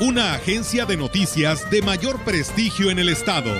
una 0.00 0.32
agencia 0.32 0.86
de 0.86 0.96
noticias 0.96 1.70
de 1.70 1.82
mayor 1.82 2.18
prestigio 2.24 2.90
en 2.90 2.98
el 2.98 3.10
estado. 3.10 3.52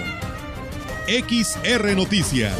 XR 1.06 1.94
Noticias. 1.94 2.56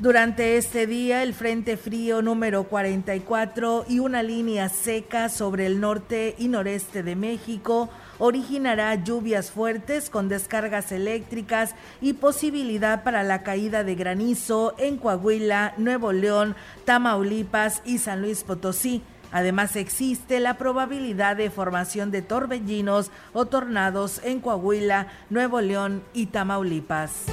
Durante 0.00 0.56
este 0.56 0.88
día, 0.88 1.22
el 1.22 1.32
Frente 1.32 1.76
Frío 1.76 2.22
número 2.22 2.64
44 2.64 3.86
y 3.88 4.00
una 4.00 4.24
línea 4.24 4.68
seca 4.68 5.28
sobre 5.28 5.66
el 5.66 5.80
norte 5.80 6.34
y 6.38 6.48
noreste 6.48 7.04
de 7.04 7.14
México 7.14 7.88
originará 8.18 8.94
lluvias 8.94 9.50
fuertes 9.50 10.10
con 10.10 10.28
descargas 10.28 10.92
eléctricas 10.92 11.74
y 12.00 12.14
posibilidad 12.14 13.02
para 13.02 13.22
la 13.22 13.42
caída 13.42 13.84
de 13.84 13.94
granizo 13.94 14.74
en 14.78 14.96
Coahuila, 14.96 15.74
Nuevo 15.76 16.12
León, 16.12 16.56
Tamaulipas 16.84 17.82
y 17.84 17.98
San 17.98 18.22
Luis 18.22 18.44
Potosí. 18.44 19.02
Además 19.32 19.76
existe 19.76 20.40
la 20.40 20.56
probabilidad 20.56 21.36
de 21.36 21.50
formación 21.50 22.10
de 22.10 22.22
torbellinos 22.22 23.10
o 23.32 23.46
tornados 23.46 24.20
en 24.24 24.40
Coahuila, 24.40 25.08
Nuevo 25.30 25.60
León 25.60 26.02
y 26.14 26.26
Tamaulipas. 26.26 27.26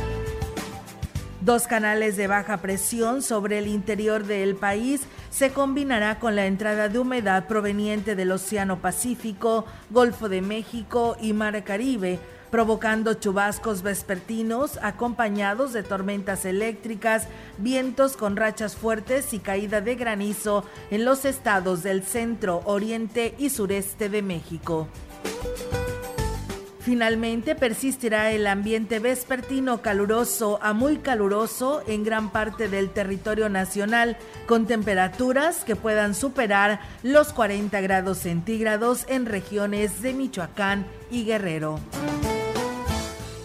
Dos 1.43 1.67
canales 1.67 2.15
de 2.15 2.27
baja 2.27 2.61
presión 2.61 3.21
sobre 3.21 3.57
el 3.57 3.67
interior 3.67 4.23
del 4.23 4.55
país 4.55 5.01
se 5.29 5.51
combinará 5.51 6.17
con 6.17 6.37
la 6.37 6.45
entrada 6.45 6.87
de 6.87 6.99
humedad 6.99 7.47
proveniente 7.47 8.15
del 8.15 8.31
Océano 8.31 8.79
Pacífico, 8.79 9.65
Golfo 9.89 10.29
de 10.29 10.41
México 10.41 11.17
y 11.19 11.33
Mar 11.33 11.61
Caribe, 11.65 12.17
provocando 12.49 13.15
chubascos 13.15 13.81
vespertinos 13.81 14.79
acompañados 14.81 15.73
de 15.73 15.83
tormentas 15.83 16.45
eléctricas, 16.45 17.27
vientos 17.57 18.15
con 18.15 18.37
rachas 18.37 18.77
fuertes 18.77 19.33
y 19.33 19.39
caída 19.39 19.81
de 19.81 19.95
granizo 19.95 20.63
en 20.91 21.03
los 21.03 21.25
estados 21.25 21.83
del 21.83 22.03
centro, 22.03 22.61
oriente 22.63 23.35
y 23.37 23.49
sureste 23.49 24.07
de 24.07 24.21
México. 24.21 24.87
Finalmente 26.83 27.55
persistirá 27.55 28.31
el 28.31 28.45
ambiente 28.45 28.99
vespertino 28.99 29.81
caluroso 29.81 30.59
a 30.61 30.73
muy 30.73 30.97
caluroso 30.97 31.81
en 31.87 32.03
gran 32.03 32.29
parte 32.29 32.67
del 32.67 32.89
territorio 32.89 33.47
nacional, 33.47 34.17
con 34.47 34.67
temperaturas 34.67 35.63
que 35.63 35.77
puedan 35.77 36.13
superar 36.13 36.81
los 37.01 37.31
40 37.31 37.79
grados 37.79 38.17
centígrados 38.17 39.05
en 39.07 39.25
regiones 39.25 40.01
de 40.01 40.13
Michoacán 40.13 40.85
y 41.09 41.23
Guerrero. 41.23 41.79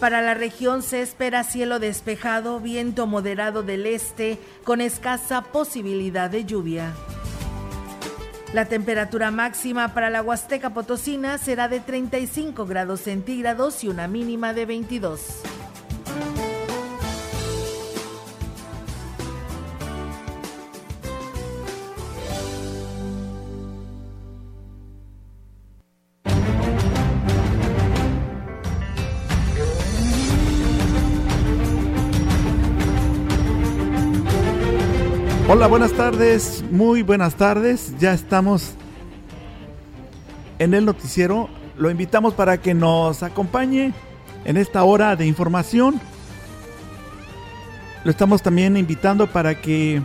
Para 0.01 0.21
la 0.21 0.33
región 0.33 0.83
se 0.83 1.01
espera 1.01 1.45
cielo 1.45 1.79
despejado, 1.79 2.59
viento 2.59 3.07
moderado 3.07 3.63
del 3.63 3.85
este, 3.85 4.37
con 4.65 4.81
escasa 4.81 5.43
posibilidad 5.43 6.29
de 6.29 6.43
lluvia. 6.43 6.93
La 8.51 8.65
temperatura 8.65 9.29
máxima 9.29 9.93
para 9.93 10.09
la 10.09 10.23
Huasteca 10.23 10.71
Potosina 10.71 11.37
será 11.37 11.67
de 11.67 11.79
35 11.79 12.65
grados 12.65 13.01
centígrados 13.01 13.83
y 13.83 13.89
una 13.89 14.07
mínima 14.07 14.53
de 14.53 14.65
22. 14.65 15.21
Hola, 35.51 35.65
buenas 35.65 35.93
tardes, 35.93 36.63
muy 36.69 37.01
buenas 37.01 37.33
tardes. 37.33 37.95
Ya 37.97 38.13
estamos 38.13 38.75
en 40.59 40.75
el 40.75 40.85
noticiero. 40.85 41.49
Lo 41.75 41.89
invitamos 41.89 42.35
para 42.35 42.61
que 42.61 42.75
nos 42.75 43.23
acompañe 43.23 43.91
en 44.45 44.57
esta 44.57 44.83
hora 44.83 45.15
de 45.15 45.25
información. 45.25 45.99
Lo 48.03 48.11
estamos 48.11 48.43
también 48.43 48.77
invitando 48.77 49.25
para 49.25 49.59
que 49.59 50.03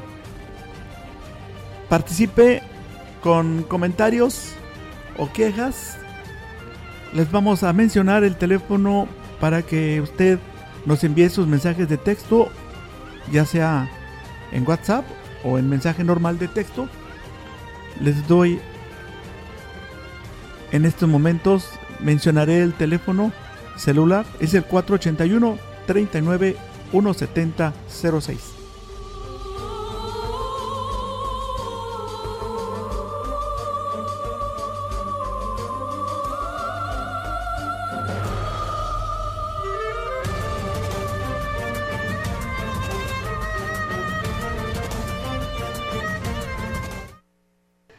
participe 1.90 2.62
con 3.22 3.64
comentarios 3.64 4.54
o 5.18 5.30
quejas. 5.30 5.98
Les 7.12 7.30
vamos 7.30 7.64
a 7.64 7.74
mencionar 7.74 8.24
el 8.24 8.36
teléfono 8.36 9.08
para 9.40 9.60
que 9.60 10.00
usted 10.00 10.38
nos 10.86 11.04
envíe 11.04 11.28
sus 11.28 11.46
mensajes 11.46 11.86
de 11.86 11.98
texto, 11.98 12.48
ya 13.30 13.44
sea 13.44 13.90
en 14.50 14.66
WhatsApp 14.66 15.04
o 15.44 15.58
en 15.58 15.68
mensaje 15.68 16.02
normal 16.04 16.38
de 16.38 16.48
texto. 16.48 16.88
Les 18.00 18.26
doy 18.26 18.58
en 20.72 20.84
estos 20.84 21.08
momentos, 21.08 21.68
mencionaré 22.00 22.62
el 22.62 22.72
teléfono 22.72 23.32
celular, 23.76 24.26
es 24.40 24.54
el 24.54 24.64
481 24.64 25.56
39 25.86 26.56
170 26.90 27.72
06. 28.20 28.53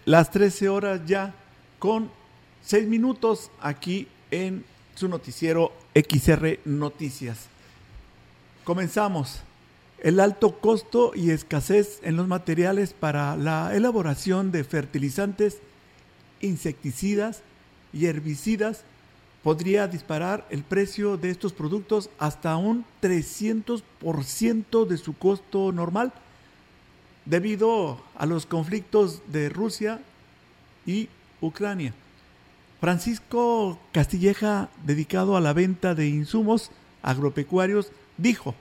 Las 0.06 0.30
13 0.30 0.70
horas 0.70 1.02
ya 1.06 1.34
con 1.80 2.12
6 2.64 2.88
minutos 2.88 3.52
aquí 3.60 4.08
en 4.32 4.64
su 4.94 5.10
noticiero 5.10 5.72
XR 5.94 6.60
Noticias. 6.66 7.48
Comenzamos. 8.64 9.42
El 10.00 10.20
alto 10.20 10.60
costo 10.60 11.14
y 11.16 11.32
escasez 11.32 12.00
en 12.04 12.16
los 12.16 12.28
materiales 12.28 12.94
para 12.94 13.36
la 13.36 13.76
elaboración 13.76 14.52
de 14.52 14.64
fertilizantes, 14.64 15.60
insecticidas 16.42 17.42
y 17.92 18.06
herbicidas 18.06 18.84
podría 19.42 19.88
disparar 19.88 20.46
el 20.50 20.64
precio 20.64 21.18
de 21.18 21.32
estos 21.32 21.54
productos 21.54 22.10
hasta 22.20 22.56
un 22.58 22.86
300% 23.02 24.86
de 24.86 24.98
su 24.98 25.18
costo 25.18 25.72
normal 25.72 26.14
debido 27.26 28.00
a 28.16 28.26
los 28.26 28.46
conflictos 28.46 29.22
de 29.28 29.50
Rusia 29.50 30.00
y 30.86 31.10
Ucrania. 31.42 31.94
Francisco 32.80 33.80
Castilleja, 33.92 34.70
dedicado 34.86 35.36
a 35.36 35.42
la 35.42 35.54
venta 35.54 35.96
de 35.96 36.08
insumos 36.08 36.72
agropecuarios, 37.02 37.92
dijo 38.18 38.54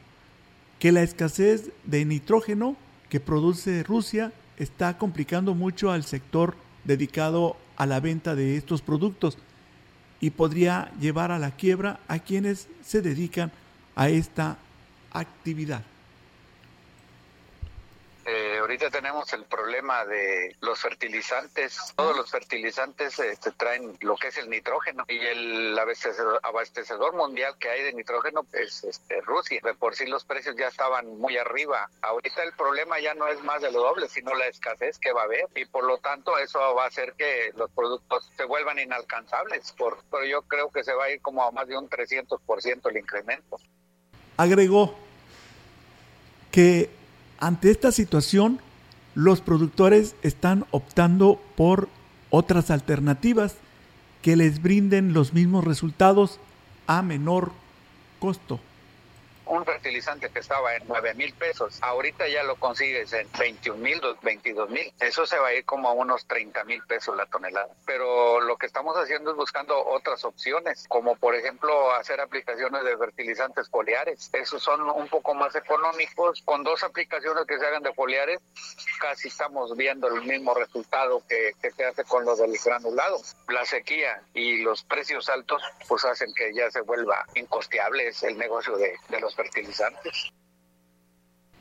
que 0.78 0.92
la 0.92 1.02
escasez 1.02 1.70
de 1.84 2.04
nitrógeno 2.04 2.76
que 3.08 3.20
produce 3.20 3.82
Rusia 3.82 4.32
está 4.56 4.96
complicando 4.98 5.54
mucho 5.54 5.90
al 5.90 6.04
sector 6.04 6.56
dedicado 6.84 7.56
a 7.76 7.86
la 7.86 8.00
venta 8.00 8.34
de 8.34 8.56
estos 8.56 8.82
productos 8.82 9.36
y 10.20 10.30
podría 10.30 10.92
llevar 11.00 11.32
a 11.32 11.38
la 11.38 11.50
quiebra 11.50 12.00
a 12.08 12.18
quienes 12.18 12.68
se 12.82 13.02
dedican 13.02 13.52
a 13.94 14.08
esta 14.08 14.58
actividad 15.10 15.84
ahorita 18.64 18.90
tenemos 18.90 19.30
el 19.34 19.44
problema 19.44 20.06
de 20.06 20.56
los 20.60 20.80
fertilizantes. 20.80 21.92
Todos 21.94 22.16
los 22.16 22.30
fertilizantes 22.30 23.18
este, 23.18 23.50
traen 23.50 23.94
lo 24.00 24.16
que 24.16 24.28
es 24.28 24.38
el 24.38 24.48
nitrógeno 24.48 25.04
y 25.06 25.18
el 25.18 25.78
abastecedor, 25.78 27.14
mundial 27.14 27.54
que 27.60 27.68
hay 27.68 27.82
de 27.82 27.92
nitrógeno 27.92 28.46
es 28.54 28.82
este, 28.84 29.20
Rusia. 29.20 29.60
De 29.62 29.74
por 29.74 29.94
sí 29.94 30.06
los 30.06 30.24
precios 30.24 30.56
ya 30.56 30.68
estaban 30.68 31.18
muy 31.18 31.36
arriba. 31.36 31.90
Ahorita 32.00 32.42
el 32.42 32.52
problema 32.54 32.98
ya 33.00 33.12
no 33.12 33.28
es 33.28 33.42
más 33.44 33.60
de 33.60 33.70
lo 33.70 33.82
doble, 33.82 34.08
sino 34.08 34.34
la 34.34 34.46
escasez 34.46 34.98
que 34.98 35.12
va 35.12 35.20
a 35.20 35.24
haber 35.24 35.46
y 35.54 35.66
por 35.66 35.84
lo 35.84 35.98
tanto 35.98 36.38
eso 36.38 36.58
va 36.74 36.84
a 36.84 36.88
hacer 36.88 37.12
que 37.18 37.52
los 37.56 37.70
productos 37.70 38.30
se 38.34 38.46
vuelvan 38.46 38.78
inalcanzables. 38.78 39.72
Por, 39.72 39.98
pero 40.10 40.24
yo 40.24 40.40
creo 40.40 40.70
que 40.70 40.82
se 40.82 40.94
va 40.94 41.04
a 41.04 41.10
ir 41.10 41.20
como 41.20 41.42
a 41.42 41.50
más 41.50 41.68
de 41.68 41.76
un 41.76 41.90
300% 41.90 42.90
el 42.90 42.96
incremento. 42.96 43.58
Agregó 44.38 44.96
que 46.50 47.03
ante 47.44 47.70
esta 47.70 47.92
situación, 47.92 48.58
los 49.14 49.42
productores 49.42 50.16
están 50.22 50.64
optando 50.70 51.38
por 51.56 51.90
otras 52.30 52.70
alternativas 52.70 53.56
que 54.22 54.34
les 54.34 54.62
brinden 54.62 55.12
los 55.12 55.34
mismos 55.34 55.62
resultados 55.62 56.40
a 56.86 57.02
menor 57.02 57.52
costo 58.18 58.60
un 59.46 59.64
fertilizante 59.64 60.30
que 60.30 60.38
estaba 60.38 60.74
en 60.74 60.84
9 60.86 61.14
mil 61.14 61.32
pesos, 61.34 61.78
ahorita 61.82 62.28
ya 62.28 62.42
lo 62.42 62.56
consigues 62.56 63.12
en 63.12 63.28
21 63.38 63.78
mil, 63.78 64.00
22 64.22 64.70
mil. 64.70 64.92
Eso 65.00 65.26
se 65.26 65.38
va 65.38 65.48
a 65.48 65.54
ir 65.54 65.64
como 65.64 65.88
a 65.88 65.92
unos 65.92 66.26
30 66.26 66.64
mil 66.64 66.82
pesos 66.84 67.16
la 67.16 67.26
tonelada. 67.26 67.68
Pero 67.86 68.40
lo 68.40 68.56
que 68.56 68.66
estamos 68.66 68.96
haciendo 68.96 69.30
es 69.30 69.36
buscando 69.36 69.78
otras 69.86 70.24
opciones, 70.24 70.86
como 70.88 71.16
por 71.16 71.34
ejemplo 71.34 71.92
hacer 71.94 72.20
aplicaciones 72.20 72.84
de 72.84 72.96
fertilizantes 72.96 73.68
foliares. 73.68 74.30
Esos 74.32 74.62
son 74.62 74.82
un 74.82 75.08
poco 75.08 75.34
más 75.34 75.54
económicos. 75.54 76.42
Con 76.44 76.64
dos 76.64 76.82
aplicaciones 76.82 77.44
que 77.46 77.58
se 77.58 77.66
hagan 77.66 77.82
de 77.82 77.92
foliares, 77.92 78.40
casi 79.00 79.28
estamos 79.28 79.76
viendo 79.76 80.08
el 80.08 80.22
mismo 80.22 80.54
resultado 80.54 81.22
que, 81.28 81.52
que 81.60 81.70
se 81.70 81.84
hace 81.84 82.04
con 82.04 82.24
los 82.24 82.38
del 82.38 82.54
granulado. 82.64 83.20
La 83.48 83.64
sequía 83.64 84.22
y 84.32 84.62
los 84.62 84.82
precios 84.84 85.28
altos 85.28 85.62
pues 85.88 86.04
hacen 86.04 86.32
que 86.34 86.54
ya 86.54 86.70
se 86.70 86.80
vuelva 86.80 87.26
incosteable 87.34 88.12
el 88.22 88.38
negocio 88.38 88.76
de, 88.76 88.94
de 89.08 89.20
los. 89.20 89.34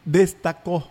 Destacó 0.05 0.89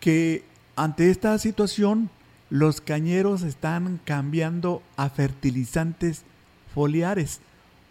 que 0.00 0.44
ante 0.76 1.10
esta 1.10 1.38
situación 1.38 2.10
los 2.50 2.80
cañeros 2.80 3.42
están 3.42 4.00
cambiando 4.04 4.82
a 4.96 5.08
fertilizantes 5.08 6.22
foliares 6.74 7.40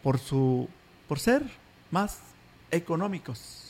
por 0.04 0.20
su 0.20 0.70
por 1.08 1.20
ser 1.20 1.44
más 1.90 2.20
económicos. 2.70 3.61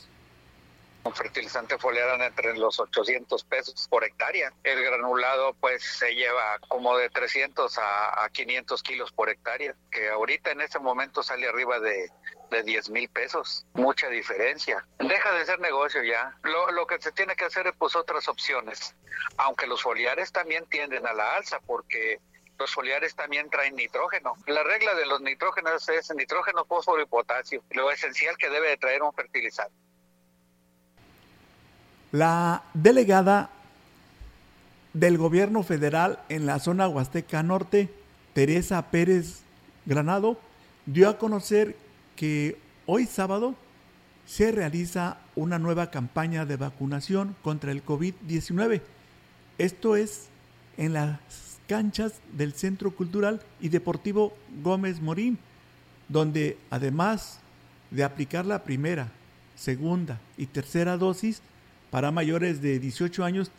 Un 1.03 1.15
fertilizante 1.15 1.77
foliar 1.77 2.21
entre 2.21 2.55
los 2.57 2.79
800 2.79 3.43
pesos 3.45 3.87
por 3.89 4.03
hectárea. 4.03 4.53
El 4.63 4.83
granulado 4.83 5.53
pues 5.55 5.83
se 5.83 6.13
lleva 6.13 6.59
como 6.67 6.97
de 6.97 7.09
300 7.09 7.77
a, 7.77 8.23
a 8.23 8.29
500 8.29 8.83
kilos 8.83 9.11
por 9.11 9.29
hectárea, 9.29 9.75
que 9.89 10.09
ahorita 10.09 10.51
en 10.51 10.61
este 10.61 10.79
momento 10.79 11.23
sale 11.23 11.47
arriba 11.47 11.79
de 11.79 12.09
de 12.51 12.63
10 12.63 12.89
mil 12.89 13.09
pesos. 13.09 13.65
Mucha 13.73 14.09
diferencia. 14.09 14.85
Deja 14.99 15.31
de 15.31 15.45
ser 15.45 15.59
negocio 15.59 16.03
ya. 16.03 16.37
Lo, 16.43 16.69
lo 16.71 16.85
que 16.85 17.01
se 17.01 17.11
tiene 17.11 17.35
que 17.35 17.45
hacer 17.45 17.65
es 17.65 17.73
pues 17.77 17.95
otras 17.95 18.27
opciones. 18.27 18.93
Aunque 19.37 19.65
los 19.65 19.81
foliares 19.81 20.31
también 20.31 20.65
tienden 20.67 21.07
a 21.07 21.13
la 21.13 21.35
alza 21.35 21.59
porque 21.65 22.19
los 22.59 22.71
foliares 22.71 23.15
también 23.15 23.49
traen 23.49 23.75
nitrógeno. 23.75 24.35
La 24.45 24.63
regla 24.63 24.93
de 24.93 25.07
los 25.07 25.21
nitrógenos 25.21 25.87
es 25.89 26.13
nitrógeno, 26.13 26.65
fósforo 26.65 27.01
y 27.01 27.05
potasio, 27.07 27.63
lo 27.71 27.89
esencial 27.89 28.37
que 28.37 28.49
debe 28.49 28.69
de 28.69 28.77
traer 28.77 29.01
un 29.01 29.13
fertilizante. 29.13 29.73
La 32.11 32.63
delegada 32.73 33.49
del 34.93 35.17
gobierno 35.17 35.63
federal 35.63 36.19
en 36.27 36.45
la 36.45 36.59
zona 36.59 36.89
Huasteca 36.89 37.41
Norte, 37.41 37.89
Teresa 38.33 38.91
Pérez 38.91 39.43
Granado, 39.85 40.37
dio 40.85 41.07
a 41.07 41.17
conocer 41.17 41.77
que 42.17 42.57
hoy 42.85 43.05
sábado 43.05 43.55
se 44.25 44.51
realiza 44.51 45.19
una 45.35 45.57
nueva 45.57 45.89
campaña 45.89 46.45
de 46.45 46.57
vacunación 46.57 47.35
contra 47.41 47.71
el 47.71 47.85
COVID-19. 47.85 48.81
Esto 49.57 49.95
es 49.95 50.27
en 50.77 50.93
las 50.93 51.17
canchas 51.67 52.15
del 52.33 52.51
Centro 52.51 52.91
Cultural 52.91 53.41
y 53.61 53.69
Deportivo 53.69 54.33
Gómez 54.61 54.99
Morín, 54.99 55.39
donde 56.09 56.57
además 56.69 57.39
de 57.89 58.03
aplicar 58.03 58.45
la 58.45 58.63
primera, 58.63 59.11
segunda 59.55 60.19
y 60.37 60.47
tercera 60.47 60.97
dosis 60.97 61.41
para 61.91 62.09
mayores 62.09 62.61
de 62.61 62.79
18 62.79 63.23
años, 63.23 63.51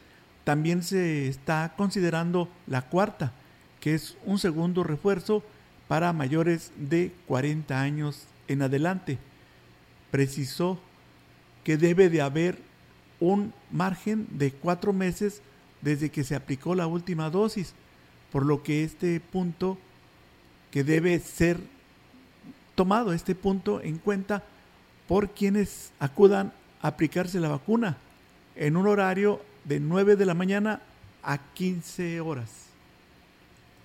también 0.42 0.82
se 0.82 1.28
está 1.28 1.74
considerando 1.76 2.48
la 2.66 2.82
cuarta, 2.82 3.32
que 3.78 3.94
es 3.94 4.16
un 4.24 4.38
segundo 4.38 4.82
refuerzo 4.82 5.44
para 5.86 6.12
mayores 6.12 6.72
de 6.76 7.12
40 7.28 7.80
años 7.80 8.24
en 8.48 8.62
adelante. 8.62 9.18
Precisó 10.10 10.80
que 11.62 11.76
debe 11.76 12.08
de 12.08 12.22
haber 12.22 12.58
un 13.20 13.52
margen 13.70 14.26
de 14.30 14.50
cuatro 14.50 14.92
meses 14.92 15.42
desde 15.80 16.10
que 16.10 16.24
se 16.24 16.34
aplicó 16.34 16.74
la 16.74 16.86
última 16.86 17.30
dosis, 17.30 17.74
por 18.32 18.44
lo 18.44 18.62
que 18.62 18.82
este 18.82 19.20
punto 19.20 19.78
que 20.70 20.82
debe 20.82 21.18
ser 21.20 21.60
tomado, 22.74 23.12
este 23.12 23.34
punto 23.34 23.80
en 23.82 23.98
cuenta 23.98 24.42
por 25.06 25.30
quienes 25.30 25.92
acudan 26.00 26.52
a 26.80 26.88
aplicarse 26.88 27.38
la 27.38 27.48
vacuna 27.48 27.98
en 28.56 28.76
un 28.76 28.86
horario 28.86 29.40
de 29.64 29.80
9 29.80 30.16
de 30.16 30.26
la 30.26 30.34
mañana 30.34 30.80
a 31.22 31.38
15 31.54 32.20
horas 32.20 32.62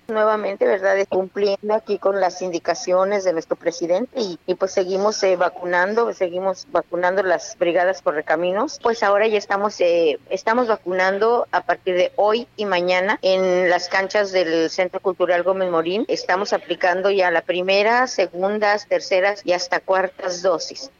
nuevamente, 0.08 0.66
¿verdad? 0.66 0.96
Cumpliendo 1.10 1.74
aquí 1.74 1.98
con 1.98 2.18
las 2.18 2.40
indicaciones 2.40 3.24
de 3.24 3.34
nuestro 3.34 3.56
presidente 3.56 4.18
y, 4.46 4.54
pues 4.54 4.72
seguimos 4.72 5.22
eh, 5.22 5.36
vacunando, 5.36 6.12
seguimos 6.14 6.66
vacunando 6.72 7.22
las 7.22 7.56
brigadas 7.58 8.00
por 8.00 8.14
recaminos. 8.14 8.80
Pues 8.82 9.02
ahora 9.02 9.26
ya 9.26 9.36
estamos, 9.36 9.78
eh, 9.80 10.18
estamos 10.30 10.66
vacunando 10.66 11.46
a 11.52 11.60
partir 11.62 11.94
de 11.94 12.12
hoy 12.16 12.48
y 12.56 12.64
mañana 12.64 13.18
en 13.20 13.68
las 13.68 13.88
canchas 13.88 14.32
del 14.32 14.70
Centro 14.70 15.00
Cultural 15.00 15.42
Gómez 15.42 15.70
Morín. 15.70 16.06
Estamos 16.08 16.54
aplicando 16.54 17.10
ya 17.10 17.30
la 17.30 17.42
primera, 17.42 18.06
segundas, 18.06 18.86
terceras 18.88 19.42
y 19.44 19.52
hasta 19.52 19.80
cuartas 19.80 20.40
dosis. 20.40 20.90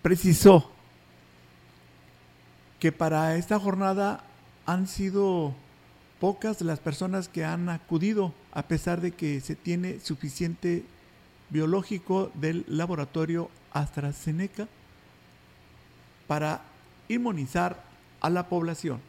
Precisó 0.00 0.73
que 2.84 2.92
para 2.92 3.36
esta 3.36 3.58
jornada 3.58 4.22
han 4.66 4.86
sido 4.86 5.54
pocas 6.20 6.60
las 6.60 6.80
personas 6.80 7.28
que 7.28 7.42
han 7.42 7.70
acudido, 7.70 8.34
a 8.52 8.64
pesar 8.64 9.00
de 9.00 9.12
que 9.12 9.40
se 9.40 9.56
tiene 9.56 10.00
suficiente 10.00 10.84
biológico 11.48 12.30
del 12.34 12.62
laboratorio 12.68 13.48
AstraZeneca 13.72 14.68
para 16.26 16.60
inmunizar 17.08 17.82
a 18.20 18.28
la 18.28 18.50
población. 18.50 19.00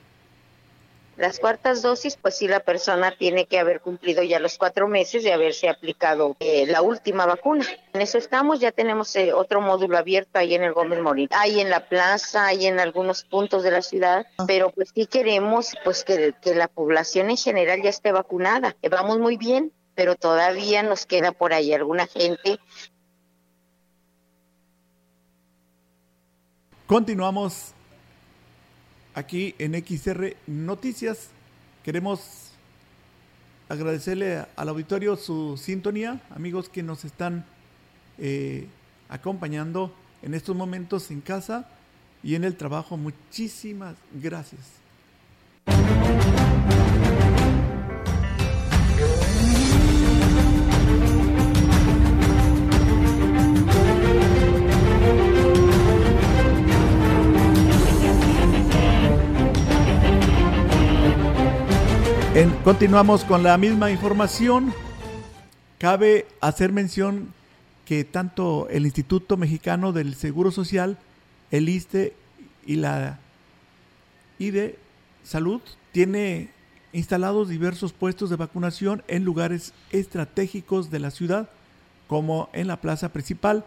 Las 1.18 1.40
cuartas 1.40 1.82
dosis, 1.82 2.18
pues 2.18 2.38
sí, 2.38 2.48
la 2.48 2.60
persona 2.60 3.14
tiene 3.18 3.46
que 3.46 3.60
haber 3.60 3.82
cumplido 3.82 4.22
ya 4.24 4.40
los 4.40 4.58
cuatro 4.58 4.88
meses 4.88 5.24
de 5.24 5.32
haberse 5.32 5.70
aplicado 5.70 6.36
eh, 6.40 6.66
la 6.68 6.82
última 6.82 7.26
vacuna. 7.26 7.66
En 7.94 8.02
eso 8.02 8.18
estamos, 8.18 8.60
ya 8.60 8.72
tenemos 8.72 9.16
eh, 9.16 9.34
otro 9.34 9.62
módulo 9.62 9.98
abierto 9.98 10.40
ahí 10.40 10.56
en 10.56 10.64
el 10.64 10.74
Gómez 10.74 11.02
Morín. 11.02 11.30
Hay 11.32 11.60
en 11.60 11.70
la 11.70 11.88
plaza, 11.88 12.48
hay 12.48 12.66
en 12.66 12.80
algunos 12.80 13.24
puntos 13.24 13.64
de 13.64 13.72
la 13.72 13.82
ciudad, 13.82 14.26
pero 14.46 14.72
pues 14.72 14.92
sí 14.94 15.06
queremos 15.06 15.74
pues 15.84 16.04
que, 16.04 16.34
que 16.42 16.54
la 16.54 16.68
población 16.68 17.30
en 17.30 17.38
general 17.38 17.82
ya 17.82 17.90
esté 17.90 18.12
vacunada. 18.12 18.76
Vamos 18.90 19.20
muy 19.20 19.38
bien, 19.38 19.72
pero 19.96 20.16
todavía 20.16 20.84
nos 20.84 21.06
queda 21.06 21.32
por 21.32 21.54
ahí 21.54 21.74
alguna 21.74 22.08
gente 22.08 22.60
Continuamos 26.88 27.74
aquí 29.16 29.56
en 29.58 29.74
XR 29.74 30.36
Noticias. 30.46 31.30
Queremos 31.84 32.52
agradecerle 33.70 34.46
al 34.56 34.70
auditorio 34.70 35.16
su 35.16 35.58
sintonía, 35.58 36.22
amigos 36.30 36.70
que 36.70 36.84
nos 36.84 37.06
están 37.06 37.46
eh, 38.20 38.68
acompañando 39.10 39.92
en 40.22 40.34
estos 40.34 40.56
momentos 40.56 41.10
en 41.10 41.22
casa 41.22 41.68
y 42.24 42.36
en 42.36 42.44
el 42.44 42.56
trabajo. 42.56 42.98
Muchísimas 42.98 43.96
gracias. 44.14 44.85
Continuamos 62.66 63.24
con 63.24 63.44
la 63.44 63.58
misma 63.58 63.92
información. 63.92 64.74
Cabe 65.78 66.28
hacer 66.42 66.74
mención 66.74 67.34
que 67.86 68.04
tanto 68.04 68.68
el 68.70 68.86
Instituto 68.86 69.38
Mexicano 69.38 69.94
del 69.94 70.16
Seguro 70.16 70.52
Social, 70.52 70.98
el 71.52 71.70
ISTE 71.70 72.14
y 72.66 72.76
la 72.76 73.20
IDE 74.38 74.78
Salud 75.24 75.62
tiene 75.94 76.50
instalados 76.92 77.48
diversos 77.48 77.94
puestos 77.94 78.30
de 78.30 78.36
vacunación 78.36 79.02
en 79.08 79.24
lugares 79.24 79.74
estratégicos 79.92 80.92
de 80.92 81.00
la 81.00 81.12
ciudad, 81.12 81.50
como 82.08 82.50
en 82.52 82.68
la 82.68 82.82
plaza 82.82 83.14
principal, 83.14 83.64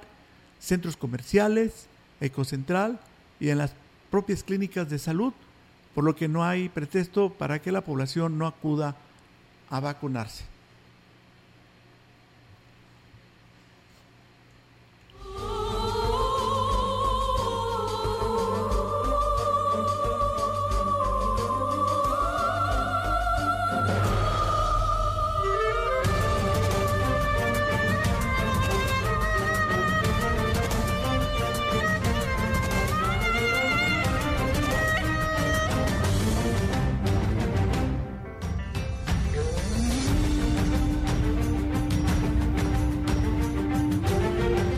centros 0.59 0.99
comerciales, 0.99 1.87
Ecocentral 2.21 3.01
y 3.41 3.49
en 3.49 3.59
las 3.59 3.73
propias 4.11 4.43
clínicas 4.43 4.91
de 4.91 4.99
salud 4.99 5.33
por 5.95 6.05
lo 6.05 6.15
que 6.15 6.29
no 6.29 6.45
hay 6.45 6.69
pretexto 6.69 7.31
para 7.31 7.61
que 7.61 7.73
la 7.73 7.81
población 7.81 8.39
no 8.39 8.47
acuda 8.47 8.97
a 9.71 9.81
vacunarse. 9.81 10.45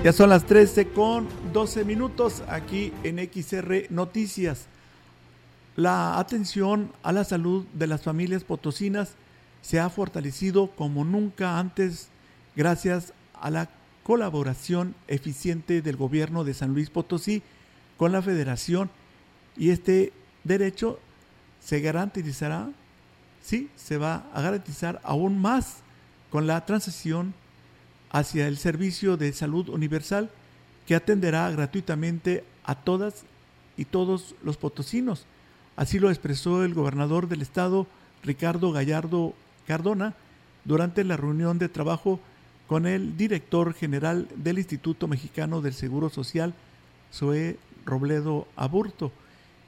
Ya 0.02 0.14
son 0.14 0.30
las 0.30 0.47
13 0.47 0.88
con 0.88 1.28
12 1.52 1.85
minutos 1.85 2.42
aquí 2.49 2.90
en 3.02 3.19
XR 3.19 3.90
Noticias. 3.90 4.64
La 5.76 6.19
atención 6.19 6.90
a 7.02 7.12
la 7.12 7.23
salud 7.23 7.66
de 7.75 7.87
las 7.87 8.00
familias 8.00 8.42
potosinas 8.42 9.11
se 9.61 9.78
ha 9.78 9.90
fortalecido 9.90 10.71
como 10.71 11.04
nunca 11.04 11.59
antes 11.59 12.09
gracias 12.57 13.12
a 13.38 13.50
la 13.50 13.69
colaboración 14.02 14.95
eficiente 15.07 15.83
del 15.83 15.99
gobierno 15.99 16.45
de 16.45 16.54
San 16.54 16.73
Luis 16.73 16.88
Potosí 16.88 17.42
con 17.99 18.11
la 18.11 18.23
federación 18.23 18.88
y 19.54 19.69
este 19.69 20.14
derecho 20.45 20.99
se 21.61 21.83
garantizará, 21.83 22.71
sí, 23.42 23.69
se 23.76 23.99
va 23.99 24.25
a 24.33 24.40
garantizar 24.40 24.99
aún 25.04 25.38
más 25.38 25.80
con 26.30 26.47
la 26.47 26.64
transición 26.64 27.35
hacia 28.11 28.47
el 28.49 28.59
servicio 28.59 29.17
de 29.17 29.33
salud 29.33 29.69
universal 29.69 30.31
que 30.87 30.95
atenderá 30.95 31.50
gratuitamente 31.50 32.45
a 32.64 32.75
todas 32.75 33.25
y 33.76 33.85
todos 33.85 34.35
los 34.43 34.57
potosinos. 34.57 35.26
Así 35.76 35.99
lo 35.99 36.11
expresó 36.11 36.64
el 36.64 36.75
gobernador 36.75 37.29
del 37.29 37.43
estado, 37.43 37.87
Ricardo 38.23 38.73
Gallardo 38.73 39.35
Cardona, 39.67 40.14
durante 40.64 41.05
la 41.05 41.17
reunión 41.17 41.59
de 41.59 41.69
trabajo 41.69 42.21
con 42.67 42.87
el 42.87 43.17
director 43.17 43.73
general 43.75 44.29
del 44.37 44.59
Instituto 44.59 45.09
Mexicano 45.09 45.61
del 45.61 45.75
Seguro 45.75 46.11
Social, 46.11 46.55
Zoe 47.12 47.59
Robledo 47.87 48.47
Aburto, 48.57 49.11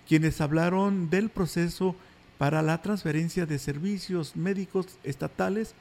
quienes 0.06 0.40
hablaron 0.40 1.08
del 1.08 1.28
proceso 1.30 1.96
para 2.38 2.62
la 2.62 2.82
transferencia 2.82 3.46
de 3.46 3.58
servicios 3.58 4.36
médicos 4.36 4.86
estatales 5.04 5.74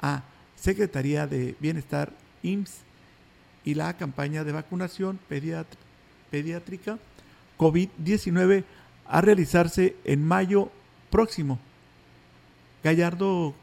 a 0.00 0.22
Secretaría 0.62 1.26
de 1.26 1.56
Bienestar 1.58 2.12
IMSS 2.44 2.82
y 3.64 3.74
la 3.74 3.96
campaña 3.96 4.44
de 4.44 4.52
vacunación 4.52 5.18
pediátrica 6.30 6.98
COVID-19 7.58 8.62
a 9.08 9.20
realizarse 9.20 9.96
en 10.04 10.24
mayo 10.24 10.70
próximo. 11.10 11.58
Gallardo 12.84 13.54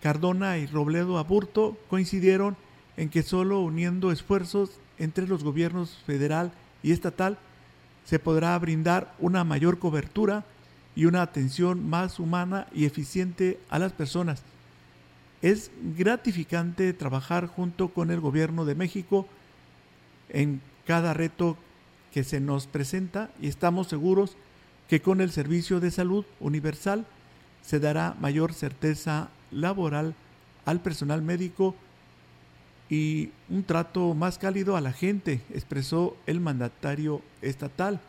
Cardona 0.00 0.58
y 0.58 0.66
Robledo 0.66 1.18
Aburto 1.18 1.76
coincidieron 1.90 2.56
en 2.96 3.08
que 3.08 3.24
solo 3.24 3.58
uniendo 3.58 4.12
esfuerzos 4.12 4.70
entre 4.98 5.26
los 5.26 5.42
gobiernos 5.42 5.98
federal 6.06 6.52
y 6.80 6.92
estatal 6.92 7.38
se 8.04 8.20
podrá 8.20 8.56
brindar 8.60 9.12
una 9.18 9.42
mayor 9.42 9.80
cobertura 9.80 10.44
y 10.94 11.06
una 11.06 11.22
atención 11.22 11.90
más 11.90 12.20
humana 12.20 12.68
y 12.72 12.84
eficiente 12.84 13.58
a 13.68 13.80
las 13.80 13.92
personas 13.92 14.44
es 15.42 15.70
gratificante 15.96 16.92
trabajar 16.92 17.46
junto 17.46 17.88
con 17.88 18.10
el 18.10 18.20
gobierno 18.20 18.64
de 18.64 18.74
México 18.74 19.26
en 20.28 20.60
cada 20.86 21.14
reto 21.14 21.56
que 22.12 22.24
se 22.24 22.40
nos 22.40 22.66
presenta 22.66 23.30
y 23.40 23.48
estamos 23.48 23.88
seguros 23.88 24.36
que 24.88 25.02
con 25.02 25.20
el 25.20 25.32
servicio 25.32 25.80
de 25.80 25.90
salud 25.90 26.24
universal 26.40 27.06
se 27.62 27.80
dará 27.80 28.14
mayor 28.20 28.54
certeza 28.54 29.28
laboral 29.50 30.14
al 30.64 30.80
personal 30.80 31.22
médico 31.22 31.74
y 32.88 33.30
un 33.48 33.64
trato 33.64 34.14
más 34.14 34.38
cálido 34.38 34.76
a 34.76 34.80
la 34.80 34.92
gente, 34.92 35.40
expresó 35.52 36.16
el 36.26 36.40
mandatario 36.40 37.20
estatal. 37.42 38.00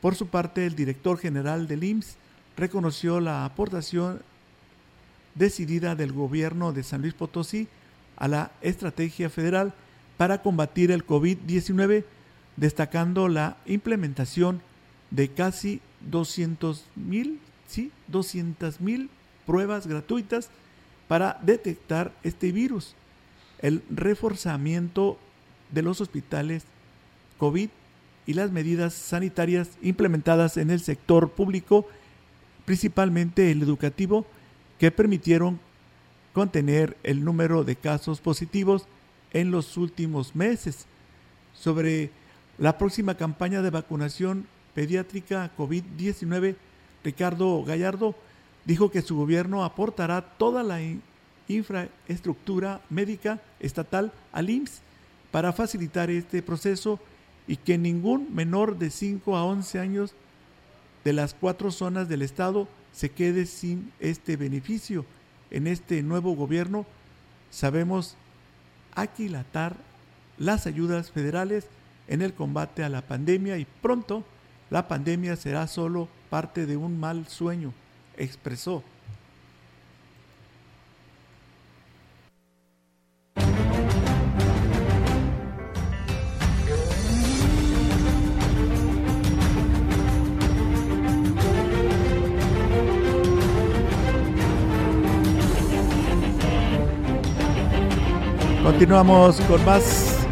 Por 0.00 0.14
su 0.14 0.28
parte, 0.28 0.66
el 0.66 0.76
director 0.76 1.18
general 1.18 1.66
del 1.66 1.82
IMSS 1.82 2.16
reconoció 2.56 3.20
la 3.20 3.44
aportación 3.44 4.22
decidida 5.34 5.94
del 5.94 6.12
gobierno 6.12 6.72
de 6.72 6.82
San 6.82 7.02
Luis 7.02 7.14
Potosí 7.14 7.68
a 8.16 8.28
la 8.28 8.52
estrategia 8.60 9.30
federal 9.30 9.74
para 10.16 10.42
combatir 10.42 10.90
el 10.90 11.06
COVID-19, 11.06 12.04
destacando 12.56 13.28
la 13.28 13.56
implementación 13.66 14.60
de 15.10 15.28
casi 15.28 15.80
200 16.10 16.84
mil, 16.96 17.40
¿sí? 17.66 17.90
200 18.08 18.80
mil 18.80 19.10
pruebas 19.46 19.86
gratuitas 19.86 20.50
para 21.08 21.38
detectar 21.42 22.12
este 22.22 22.52
virus, 22.52 22.94
el 23.60 23.82
reforzamiento 23.90 25.18
de 25.70 25.82
los 25.82 26.00
hospitales 26.00 26.64
COVID 27.38 27.68
y 28.26 28.32
las 28.34 28.50
medidas 28.52 28.94
sanitarias 28.94 29.70
implementadas 29.82 30.56
en 30.56 30.70
el 30.70 30.80
sector 30.80 31.30
público, 31.30 31.86
principalmente 32.64 33.50
el 33.50 33.62
educativo, 33.62 34.26
que 34.78 34.90
permitieron 34.90 35.60
contener 36.32 36.96
el 37.02 37.24
número 37.24 37.64
de 37.64 37.76
casos 37.76 38.20
positivos 38.20 38.86
en 39.32 39.50
los 39.50 39.76
últimos 39.76 40.34
meses. 40.34 40.86
Sobre 41.54 42.10
la 42.58 42.76
próxima 42.78 43.14
campaña 43.14 43.62
de 43.62 43.70
vacunación 43.70 44.46
pediátrica 44.74 45.50
COVID-19, 45.56 46.56
Ricardo 47.04 47.62
Gallardo 47.64 48.14
dijo 48.64 48.90
que 48.90 49.02
su 49.02 49.16
gobierno 49.16 49.64
aportará 49.64 50.22
toda 50.22 50.62
la 50.62 50.80
infraestructura 51.48 52.80
médica 52.90 53.40
estatal 53.60 54.12
al 54.32 54.50
IMSS 54.50 54.80
para 55.30 55.52
facilitar 55.52 56.10
este 56.10 56.42
proceso 56.42 56.98
y 57.46 57.56
que 57.56 57.76
ningún 57.76 58.34
menor 58.34 58.78
de 58.78 58.90
5 58.90 59.36
a 59.36 59.44
11 59.44 59.78
años 59.78 60.14
de 61.04 61.12
las 61.12 61.34
cuatro 61.34 61.70
zonas 61.70 62.08
del 62.08 62.22
estado 62.22 62.66
se 62.94 63.10
quede 63.10 63.46
sin 63.46 63.92
este 64.00 64.36
beneficio. 64.36 65.04
En 65.50 65.66
este 65.66 66.02
nuevo 66.02 66.34
gobierno 66.34 66.86
sabemos 67.50 68.16
aquilatar 68.94 69.76
las 70.38 70.66
ayudas 70.66 71.10
federales 71.10 71.66
en 72.08 72.22
el 72.22 72.34
combate 72.34 72.84
a 72.84 72.88
la 72.88 73.02
pandemia 73.02 73.58
y 73.58 73.66
pronto 73.82 74.24
la 74.70 74.88
pandemia 74.88 75.36
será 75.36 75.66
solo 75.66 76.08
parte 76.30 76.66
de 76.66 76.76
un 76.76 76.98
mal 76.98 77.26
sueño, 77.28 77.72
expresó. 78.16 78.82
Continuamos 98.74 99.40
con 99.42 99.64
más. 99.64 100.26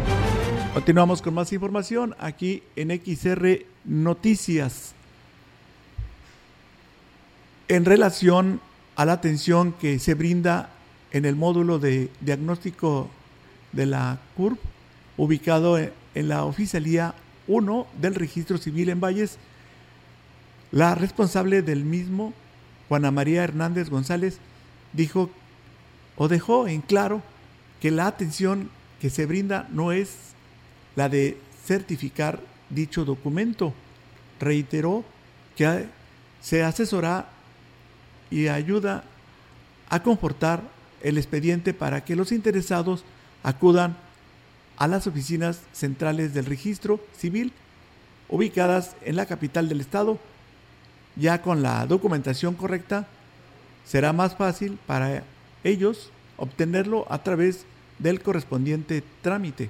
Continuamos 0.73 1.21
con 1.21 1.33
más 1.33 1.53
información 1.53 2.13
aquí 2.19 2.61
en 2.75 2.89
XR 2.89 3.65
Noticias. 3.85 4.93
En 7.69 7.85
relación 7.85 8.59
a 8.97 9.05
la 9.05 9.13
atención 9.13 9.71
que 9.71 9.97
se 9.97 10.13
brinda 10.13 10.71
en 11.11 11.23
el 11.23 11.37
módulo 11.37 11.79
de 11.79 12.11
diagnóstico 12.19 13.09
de 13.71 13.85
la 13.85 14.19
CURP, 14.35 14.59
ubicado 15.15 15.77
en 15.77 16.27
la 16.27 16.43
oficialía 16.43 17.15
1 17.47 17.87
del 18.01 18.13
registro 18.13 18.57
civil 18.57 18.89
en 18.89 18.99
Valles, 18.99 19.37
la 20.73 20.95
responsable 20.95 21.61
del 21.61 21.85
mismo, 21.85 22.33
Juana 22.89 23.09
María 23.09 23.45
Hernández 23.45 23.89
González, 23.89 24.39
dijo 24.91 25.29
o 26.17 26.27
dejó 26.27 26.67
en 26.67 26.81
claro 26.81 27.23
que 27.83 27.91
la 27.91 28.07
atención 28.07 28.69
que 29.01 29.09
se 29.09 29.25
brinda 29.25 29.67
no 29.69 29.91
es 29.91 30.15
la 30.95 31.09
de 31.09 31.37
certificar 31.65 32.39
dicho 32.69 33.03
documento. 33.03 33.73
Reiteró 34.39 35.03
que 35.57 35.87
se 36.41 36.63
asesora 36.63 37.27
y 38.31 38.47
ayuda 38.47 39.03
a 39.89 40.01
confortar 40.01 40.61
el 41.01 41.17
expediente 41.17 41.73
para 41.73 42.05
que 42.05 42.15
los 42.15 42.31
interesados 42.31 43.03
acudan 43.43 43.97
a 44.77 44.87
las 44.87 45.05
oficinas 45.05 45.59
centrales 45.73 46.33
del 46.33 46.45
registro 46.45 47.01
civil 47.17 47.51
ubicadas 48.29 48.95
en 49.03 49.17
la 49.17 49.25
capital 49.25 49.67
del 49.67 49.81
estado. 49.81 50.19
Ya 51.17 51.41
con 51.41 51.61
la 51.61 51.85
documentación 51.85 52.55
correcta 52.55 53.07
será 53.83 54.13
más 54.13 54.37
fácil 54.37 54.79
para 54.87 55.23
ellos 55.65 56.11
obtenerlo 56.37 57.05
a 57.09 57.21
través 57.21 57.65
del 58.03 58.21
correspondiente 58.21 59.03
trámite. 59.21 59.69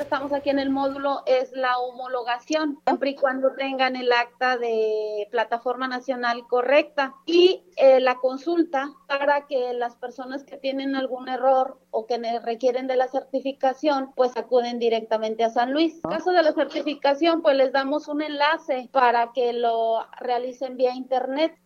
estamos 0.00 0.32
aquí 0.32 0.50
en 0.50 0.58
el 0.58 0.70
módulo 0.70 1.22
es 1.26 1.52
la 1.52 1.78
homologación, 1.78 2.78
siempre 2.86 3.10
y 3.10 3.14
cuando 3.14 3.52
tengan 3.52 3.96
el 3.96 4.10
acta 4.12 4.56
de 4.56 5.28
plataforma 5.30 5.88
nacional 5.88 6.46
correcta 6.48 7.14
y 7.26 7.62
eh, 7.76 8.00
la 8.00 8.16
consulta 8.16 8.90
para 9.06 9.46
que 9.46 9.72
las 9.74 9.96
personas 9.96 10.42
que 10.42 10.56
tienen 10.56 10.96
algún 10.96 11.28
error 11.28 11.78
o 11.90 12.06
que 12.06 12.18
requieren 12.40 12.86
de 12.86 12.96
la 12.96 13.08
certificación, 13.08 14.12
pues 14.16 14.36
acuden 14.36 14.78
directamente 14.78 15.44
a 15.44 15.50
San 15.50 15.72
Luis. 15.72 16.00
En 16.02 16.10
caso 16.10 16.32
de 16.32 16.42
la 16.42 16.52
certificación, 16.52 17.42
pues 17.42 17.56
les 17.56 17.72
damos 17.72 18.08
un 18.08 18.22
enlace 18.22 18.88
para 18.92 19.32
que 19.32 19.52
lo 19.52 20.04
realicen 20.18 20.76
vía 20.76 20.94
internet. 20.94 21.56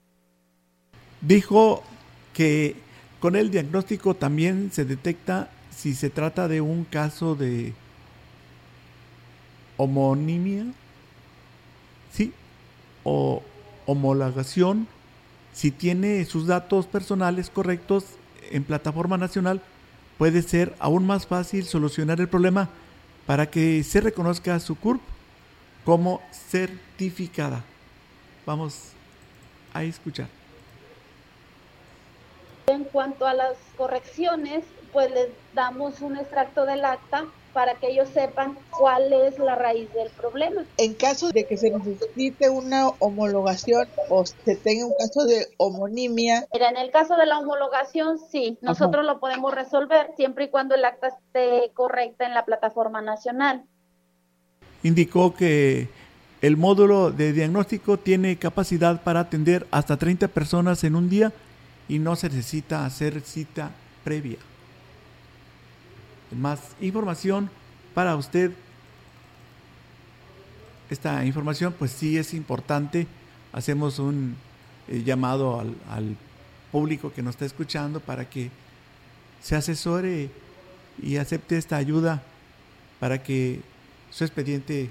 Dijo 1.20 1.82
que 2.34 2.76
con 3.20 3.36
el 3.36 3.50
diagnóstico 3.50 4.14
también 4.14 4.70
se 4.70 4.84
detecta 4.84 5.50
si 5.74 5.94
se 5.94 6.10
trata 6.10 6.46
de 6.46 6.60
un 6.60 6.84
caso 6.84 7.34
de 7.34 7.72
homonimia, 9.76 10.66
sí, 12.12 12.32
o 13.02 13.42
homologación, 13.86 14.86
si 15.52 15.70
tiene 15.70 16.24
sus 16.24 16.46
datos 16.46 16.86
personales 16.86 17.48
correctos 17.48 18.04
en 18.50 18.64
plataforma 18.64 19.16
nacional, 19.16 19.62
puede 20.18 20.42
ser 20.42 20.74
aún 20.78 21.06
más 21.06 21.26
fácil 21.26 21.64
solucionar 21.64 22.20
el 22.20 22.28
problema 22.28 22.68
para 23.26 23.50
que 23.50 23.82
se 23.84 24.00
reconozca 24.00 24.60
su 24.60 24.76
CURP 24.76 25.00
como 25.84 26.20
certificada. 26.50 27.64
Vamos 28.46 28.92
a 29.72 29.82
escuchar. 29.82 30.43
En 32.74 32.82
cuanto 32.82 33.24
a 33.24 33.34
las 33.34 33.56
correcciones, 33.76 34.64
pues 34.92 35.08
les 35.12 35.28
damos 35.54 36.00
un 36.00 36.16
extracto 36.16 36.66
del 36.66 36.84
acta 36.84 37.24
para 37.52 37.74
que 37.74 37.86
ellos 37.86 38.08
sepan 38.08 38.58
cuál 38.76 39.12
es 39.12 39.38
la 39.38 39.54
raíz 39.54 39.92
del 39.94 40.10
problema. 40.10 40.64
En 40.76 40.94
caso 40.94 41.30
de 41.30 41.46
que 41.46 41.56
se 41.56 41.70
necesite 41.70 42.50
una 42.50 42.88
homologación 42.98 43.86
o 44.08 44.26
se 44.26 44.56
tenga 44.56 44.86
un 44.86 44.94
caso 44.98 45.24
de 45.24 45.46
homonimia. 45.56 46.48
Mira, 46.52 46.68
en 46.68 46.76
el 46.76 46.90
caso 46.90 47.16
de 47.16 47.26
la 47.26 47.38
homologación, 47.38 48.18
sí, 48.18 48.58
nosotros 48.60 49.04
lo 49.04 49.20
podemos 49.20 49.54
resolver 49.54 50.10
siempre 50.16 50.46
y 50.46 50.48
cuando 50.48 50.74
el 50.74 50.84
acta 50.84 51.08
esté 51.08 51.70
correcta 51.74 52.26
en 52.26 52.34
la 52.34 52.44
plataforma 52.44 53.00
nacional. 53.02 53.64
Indicó 54.82 55.32
que 55.32 55.86
el 56.42 56.56
módulo 56.56 57.12
de 57.12 57.32
diagnóstico 57.32 57.98
tiene 57.98 58.36
capacidad 58.36 59.00
para 59.04 59.20
atender 59.20 59.64
hasta 59.70 59.96
30 59.96 60.26
personas 60.26 60.82
en 60.82 60.96
un 60.96 61.08
día 61.08 61.32
y 61.88 61.98
no 61.98 62.16
se 62.16 62.28
necesita 62.28 62.86
hacer 62.86 63.20
cita 63.20 63.70
previa. 64.02 64.38
Más 66.36 66.60
información 66.80 67.50
para 67.94 68.16
usted. 68.16 68.52
Esta 70.90 71.24
información 71.24 71.74
pues 71.78 71.92
sí 71.92 72.18
es 72.18 72.34
importante. 72.34 73.06
Hacemos 73.52 73.98
un 73.98 74.36
eh, 74.88 75.02
llamado 75.04 75.60
al, 75.60 75.74
al 75.90 76.16
público 76.72 77.12
que 77.12 77.22
nos 77.22 77.34
está 77.34 77.44
escuchando 77.44 78.00
para 78.00 78.28
que 78.28 78.50
se 79.42 79.56
asesore 79.56 80.30
y 81.02 81.16
acepte 81.16 81.56
esta 81.56 81.76
ayuda 81.76 82.22
para 83.00 83.22
que 83.22 83.60
su 84.10 84.24
expediente 84.24 84.90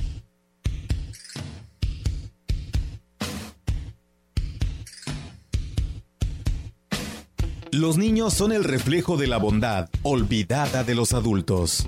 Los 7.71 7.97
niños 7.97 8.33
son 8.33 8.51
el 8.51 8.63
reflejo 8.63 9.15
de 9.15 9.27
la 9.27 9.37
bondad 9.37 9.89
olvidada 10.01 10.83
de 10.83 10.95
los 10.95 11.13
adultos. 11.13 11.87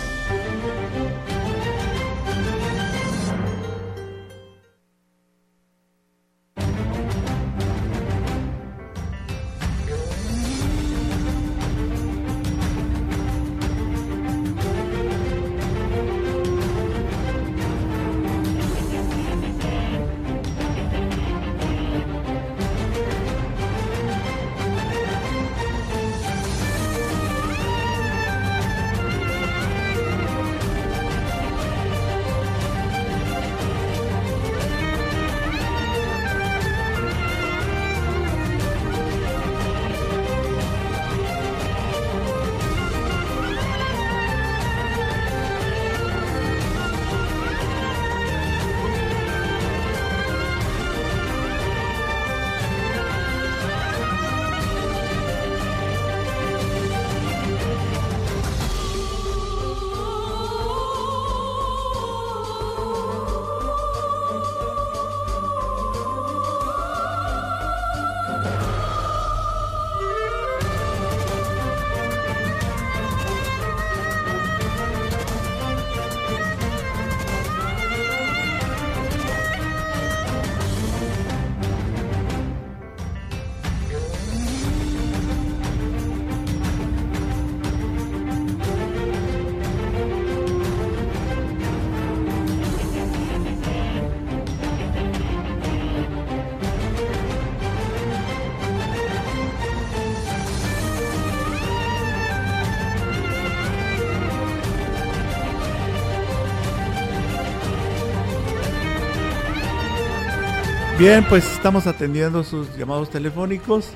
Bien, 111.01 111.25
pues 111.27 111.51
estamos 111.53 111.87
atendiendo 111.87 112.43
sus 112.43 112.77
llamados 112.77 113.09
telefónicos. 113.09 113.87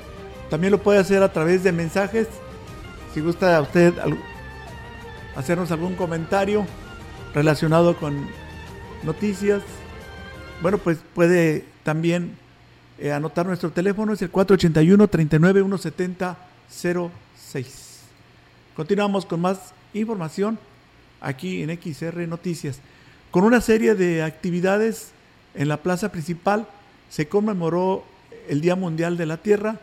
También 0.50 0.72
lo 0.72 0.82
puede 0.82 0.98
hacer 0.98 1.22
a 1.22 1.32
través 1.32 1.64
de 1.64 1.72
mensajes. 1.72 2.28
Si 3.14 3.22
gusta 3.22 3.62
usted 3.62 3.94
hacernos 5.36 5.70
algún 5.70 5.94
comentario 5.94 6.66
relacionado 7.32 7.96
con 7.96 8.28
noticias, 9.04 9.62
bueno, 10.64 10.80
pues 10.80 10.98
puede 11.14 11.66
también 11.84 12.40
eh, 12.98 13.12
anotar 13.12 13.46
nuestro 13.46 13.70
teléfono, 13.70 14.14
es 14.14 14.24
el 14.24 14.32
481 14.32 15.08
39 15.08 15.62
170 15.62 16.38
06. 16.68 18.00
Continuamos 18.76 19.28
con 19.28 19.42
más 19.42 19.76
información 19.94 20.58
aquí 21.22 21.62
en 21.62 21.70
XR 21.70 22.28
Noticias. 22.28 22.80
Con 23.30 23.44
una 23.44 23.62
serie 23.62 23.94
de 23.94 24.24
actividades 24.24 25.12
en 25.54 25.68
la 25.68 25.78
plaza 25.78 26.12
principal 26.12 26.68
se 27.16 27.30
conmemoró 27.30 28.04
el 28.50 28.60
Día 28.60 28.76
Mundial 28.76 29.16
de 29.16 29.26
la 29.26 29.38
Tierra, 29.38 29.80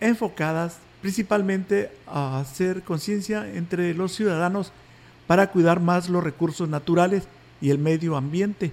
enfocadas 0.00 0.78
principalmente 1.02 1.90
a 2.06 2.40
hacer 2.40 2.80
conciencia 2.80 3.46
entre 3.46 3.92
los 3.92 4.14
ciudadanos 4.14 4.72
para 5.26 5.50
cuidar 5.50 5.80
más 5.80 6.08
los 6.08 6.24
recursos 6.24 6.70
naturales 6.70 7.24
y 7.60 7.68
el 7.68 7.76
medio 7.76 8.16
ambiente. 8.16 8.72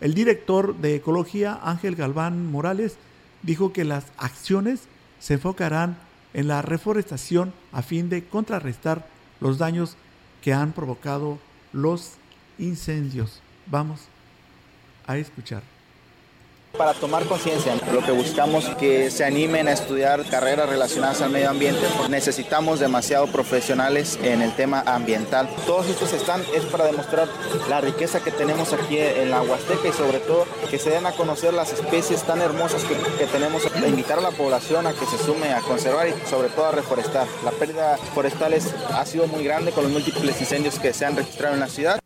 El 0.00 0.14
director 0.14 0.74
de 0.78 0.96
Ecología, 0.96 1.60
Ángel 1.62 1.94
Galván 1.94 2.50
Morales, 2.50 2.96
dijo 3.44 3.72
que 3.72 3.84
las 3.84 4.06
acciones 4.16 4.88
se 5.20 5.34
enfocarán 5.34 5.96
en 6.34 6.48
la 6.48 6.60
reforestación 6.60 7.52
a 7.70 7.82
fin 7.82 8.08
de 8.08 8.24
contrarrestar 8.24 9.06
los 9.38 9.58
daños 9.58 9.96
que 10.42 10.54
han 10.54 10.72
provocado 10.72 11.38
los 11.72 12.14
incendios. 12.58 13.40
Vamos 13.68 14.00
a 15.06 15.18
escuchar 15.18 15.77
para 16.76 16.94
tomar 16.94 17.24
conciencia. 17.24 17.74
Lo 17.92 18.04
que 18.04 18.12
buscamos 18.12 18.66
que 18.76 19.10
se 19.10 19.24
animen 19.24 19.68
a 19.68 19.72
estudiar 19.72 20.24
carreras 20.26 20.68
relacionadas 20.68 21.20
al 21.22 21.30
medio 21.30 21.50
ambiente. 21.50 21.80
Necesitamos 22.08 22.80
demasiado 22.80 23.26
profesionales 23.26 24.18
en 24.22 24.42
el 24.42 24.54
tema 24.54 24.82
ambiental. 24.86 25.48
Todos 25.66 25.88
estos 25.88 26.12
están 26.12 26.42
es 26.54 26.64
para 26.66 26.84
demostrar 26.84 27.28
la 27.68 27.80
riqueza 27.80 28.20
que 28.20 28.30
tenemos 28.30 28.72
aquí 28.72 28.98
en 28.98 29.30
la 29.30 29.42
Huasteca 29.42 29.88
y 29.88 29.92
sobre 29.92 30.20
todo 30.20 30.46
que 30.70 30.78
se 30.78 30.90
den 30.90 31.06
a 31.06 31.12
conocer 31.12 31.54
las 31.54 31.72
especies 31.72 32.22
tan 32.22 32.40
hermosas 32.40 32.84
que, 32.84 32.94
tenemos. 33.26 33.62
E 33.64 33.88
invitar 33.88 34.18
a 34.18 34.22
la 34.22 34.30
población 34.30 34.86
a 34.86 34.92
que 34.92 35.06
se 35.06 35.18
sume 35.18 35.52
a 35.52 35.60
conservar 35.60 36.08
y 36.08 36.28
sobre 36.28 36.48
todo 36.48 36.66
a 36.66 36.72
reforestar. 36.72 37.26
La 37.44 37.50
pérdida 37.50 37.96
forestal 38.14 38.54
ha 38.54 39.06
sido 39.06 39.26
muy 39.26 39.44
grande 39.44 39.72
con 39.72 39.84
los 39.84 39.92
múltiples 39.92 40.40
incendios 40.40 40.78
que 40.78 40.92
se 40.92 41.04
han 41.04 41.16
registrado 41.16 41.54
en 41.54 41.60
la 41.60 41.68
ciudad. 41.68 41.98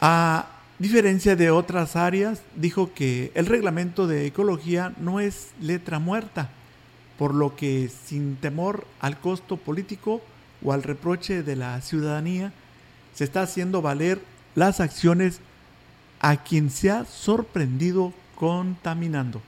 A 0.00 0.57
diferencia 0.78 1.34
de 1.34 1.50
otras 1.50 1.96
áreas, 1.96 2.40
dijo 2.54 2.92
que 2.94 3.32
el 3.34 3.46
reglamento 3.46 4.06
de 4.06 4.26
ecología 4.26 4.92
no 4.98 5.20
es 5.20 5.48
letra 5.60 5.98
muerta, 5.98 6.50
por 7.18 7.34
lo 7.34 7.56
que 7.56 7.90
sin 8.06 8.36
temor 8.36 8.86
al 9.00 9.18
costo 9.18 9.56
político 9.56 10.22
o 10.62 10.72
al 10.72 10.82
reproche 10.82 11.42
de 11.42 11.56
la 11.56 11.80
ciudadanía, 11.80 12.52
se 13.14 13.24
está 13.24 13.42
haciendo 13.42 13.82
valer 13.82 14.20
las 14.54 14.80
acciones 14.80 15.40
a 16.20 16.42
quien 16.44 16.70
se 16.70 16.90
ha 16.90 17.04
sorprendido 17.04 18.12
contaminando. 18.36 19.42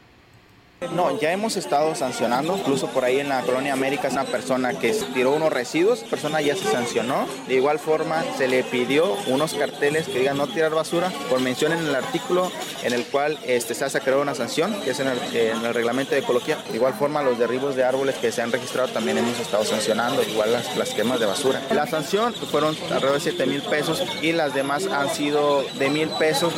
No, 0.94 1.20
ya 1.20 1.30
hemos 1.30 1.56
estado 1.56 1.94
sancionando, 1.94 2.56
incluso 2.56 2.88
por 2.88 3.04
ahí 3.04 3.20
en 3.20 3.28
la 3.28 3.42
Colonia 3.42 3.74
América 3.74 4.08
es 4.08 4.14
una 4.14 4.24
persona 4.24 4.72
que 4.72 4.92
tiró 5.12 5.34
unos 5.34 5.52
residuos, 5.52 6.00
persona 6.00 6.40
ya 6.40 6.56
se 6.56 6.64
sancionó. 6.64 7.26
De 7.46 7.54
igual 7.54 7.78
forma 7.78 8.24
se 8.38 8.48
le 8.48 8.64
pidió 8.64 9.14
unos 9.26 9.54
carteles 9.54 10.08
que 10.08 10.20
digan 10.20 10.38
no 10.38 10.46
tirar 10.46 10.74
basura, 10.74 11.12
por 11.28 11.40
mención 11.40 11.72
en 11.72 11.80
el 11.80 11.94
artículo 11.94 12.50
en 12.82 12.94
el 12.94 13.04
cual 13.04 13.38
este, 13.46 13.74
se 13.74 13.84
hace 13.84 14.00
crear 14.00 14.18
una 14.18 14.34
sanción, 14.34 14.74
que 14.82 14.90
es 14.90 15.00
en 15.00 15.08
el, 15.08 15.74
reglamento 15.74 16.12
de 16.12 16.20
ecología. 16.20 16.56
De 16.70 16.76
igual 16.76 16.94
forma 16.94 17.22
los 17.22 17.38
derribos 17.38 17.76
de 17.76 17.84
árboles 17.84 18.16
que 18.16 18.32
se 18.32 18.40
han 18.40 18.50
registrado 18.50 18.88
también 18.88 19.18
hemos 19.18 19.38
estado 19.38 19.64
sancionando, 19.64 20.22
igual 20.22 20.50
las, 20.52 20.76
las 20.78 20.90
quemas 20.90 21.20
de 21.20 21.26
basura. 21.26 21.62
La 21.74 21.86
sanción 21.86 22.32
fueron 22.32 22.74
alrededor 22.90 23.14
de 23.14 23.20
7 23.20 23.46
mil 23.46 23.62
pesos 23.62 24.02
y 24.22 24.32
las 24.32 24.54
demás 24.54 24.86
han 24.86 25.10
sido 25.10 25.62
de 25.78 25.90
mil 25.90 26.08
pesos. 26.18 26.54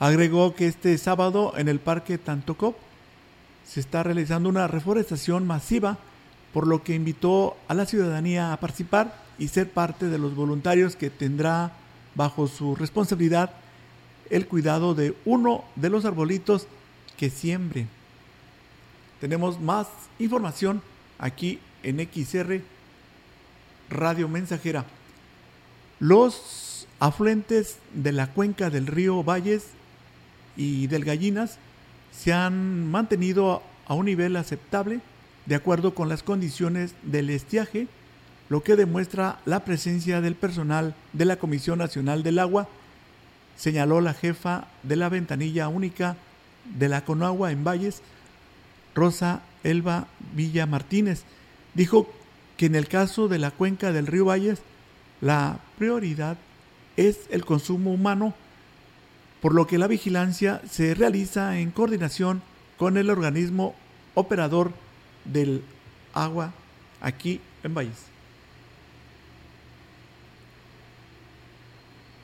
Agregó 0.00 0.54
que 0.54 0.66
este 0.66 0.96
sábado 0.98 1.52
en 1.56 1.68
el 1.68 1.78
Parque 1.78 2.18
Tantocop 2.18 2.74
se 3.66 3.80
está 3.80 4.02
realizando 4.02 4.48
una 4.48 4.68
reforestación 4.68 5.46
masiva, 5.46 5.98
por 6.52 6.66
lo 6.66 6.82
que 6.82 6.94
invitó 6.94 7.56
a 7.68 7.74
la 7.74 7.86
ciudadanía 7.86 8.52
a 8.52 8.60
participar 8.60 9.22
y 9.38 9.48
ser 9.48 9.70
parte 9.70 10.08
de 10.08 10.18
los 10.18 10.34
voluntarios 10.34 10.96
que 10.96 11.10
tendrá 11.10 11.72
bajo 12.14 12.46
su 12.46 12.76
responsabilidad 12.76 13.50
el 14.30 14.46
cuidado 14.46 14.94
de 14.94 15.14
uno 15.24 15.64
de 15.76 15.90
los 15.90 16.04
arbolitos 16.04 16.66
que 17.16 17.30
siembren. 17.30 17.88
Tenemos 19.20 19.60
más 19.60 19.88
información 20.18 20.82
aquí 21.18 21.58
en 21.82 21.98
XR 21.98 22.60
Radio 23.90 24.28
Mensajera. 24.28 24.84
Los 26.00 26.86
afluentes 27.00 27.78
de 27.92 28.12
la 28.12 28.28
cuenca 28.28 28.70
del 28.70 28.86
río 28.86 29.22
Valles 29.22 29.66
y 30.56 30.86
del 30.86 31.04
Gallinas 31.04 31.58
se 32.16 32.32
han 32.32 32.90
mantenido 32.90 33.62
a 33.86 33.94
un 33.94 34.06
nivel 34.06 34.36
aceptable 34.36 35.00
de 35.46 35.54
acuerdo 35.54 35.94
con 35.94 36.08
las 36.08 36.22
condiciones 36.22 36.94
del 37.02 37.30
estiaje, 37.30 37.86
lo 38.48 38.62
que 38.62 38.76
demuestra 38.76 39.40
la 39.44 39.64
presencia 39.64 40.20
del 40.20 40.34
personal 40.34 40.94
de 41.12 41.24
la 41.24 41.36
Comisión 41.36 41.78
Nacional 41.78 42.22
del 42.22 42.38
Agua, 42.38 42.68
señaló 43.56 44.00
la 44.00 44.14
jefa 44.14 44.68
de 44.82 44.96
la 44.96 45.08
ventanilla 45.08 45.68
única 45.68 46.16
de 46.78 46.88
la 46.88 47.04
Conagua 47.04 47.52
en 47.52 47.64
Valles, 47.64 48.02
Rosa 48.94 49.42
Elba 49.62 50.06
Villa 50.34 50.66
Martínez. 50.66 51.24
Dijo 51.74 52.10
que 52.56 52.66
en 52.66 52.74
el 52.74 52.88
caso 52.88 53.28
de 53.28 53.38
la 53.38 53.50
cuenca 53.50 53.92
del 53.92 54.06
río 54.06 54.26
Valles, 54.26 54.60
la 55.20 55.58
prioridad 55.78 56.36
es 56.96 57.20
el 57.30 57.44
consumo 57.44 57.92
humano 57.92 58.34
por 59.44 59.54
lo 59.54 59.66
que 59.66 59.76
la 59.76 59.88
vigilancia 59.88 60.62
se 60.70 60.94
realiza 60.94 61.58
en 61.58 61.70
coordinación 61.70 62.40
con 62.78 62.96
el 62.96 63.10
organismo 63.10 63.74
operador 64.14 64.72
del 65.26 65.62
agua 66.14 66.54
aquí 67.02 67.42
en 67.62 67.74
Valles. 67.74 68.06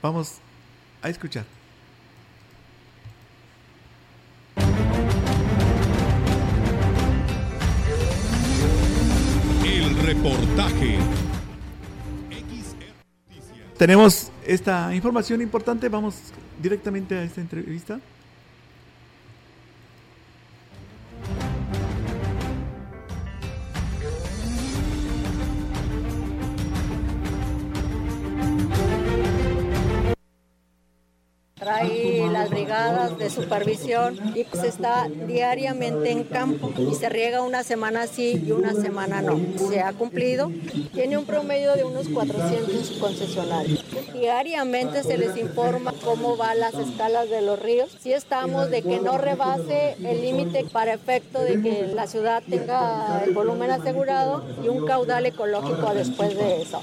Vamos 0.00 0.38
a 1.02 1.10
escuchar. 1.10 1.44
El 9.66 9.96
reportaje. 10.06 10.98
Tenemos 13.80 14.30
esta 14.46 14.94
información 14.94 15.40
importante. 15.40 15.88
Vamos 15.88 16.14
directamente 16.60 17.14
a 17.14 17.22
esta 17.22 17.40
entrevista. 17.40 17.98
Las 32.40 32.48
brigadas 32.48 33.18
de 33.18 33.28
supervisión 33.28 34.16
y 34.34 34.44
se 34.56 34.68
está 34.68 35.08
diariamente 35.26 36.10
en 36.10 36.24
campo 36.24 36.72
y 36.78 36.94
se 36.94 37.10
riega 37.10 37.42
una 37.42 37.62
semana 37.62 38.06
sí 38.06 38.42
y 38.46 38.52
una 38.52 38.72
semana 38.72 39.20
no. 39.20 39.38
Se 39.68 39.80
ha 39.80 39.92
cumplido. 39.92 40.50
Tiene 40.94 41.18
un 41.18 41.26
promedio 41.26 41.74
de 41.74 41.84
unos 41.84 42.08
400 42.08 42.92
concesionarios. 42.98 43.84
Diariamente 44.14 45.02
se 45.02 45.18
les 45.18 45.36
informa 45.36 45.92
cómo 46.02 46.38
van 46.38 46.60
las 46.60 46.72
escalas 46.74 47.28
de 47.28 47.42
los 47.42 47.60
ríos. 47.60 47.90
Si 48.00 48.14
estamos 48.14 48.70
de 48.70 48.80
que 48.80 49.00
no 49.00 49.18
rebase 49.18 49.96
el 50.02 50.22
límite 50.22 50.64
para 50.72 50.94
efecto 50.94 51.40
de 51.42 51.60
que 51.60 51.92
la 51.94 52.06
ciudad 52.06 52.42
tenga 52.48 53.22
el 53.22 53.34
volumen 53.34 53.70
asegurado 53.70 54.42
y 54.64 54.68
un 54.68 54.86
caudal 54.86 55.26
ecológico 55.26 55.92
después 55.92 56.34
de 56.34 56.62
eso. 56.62 56.82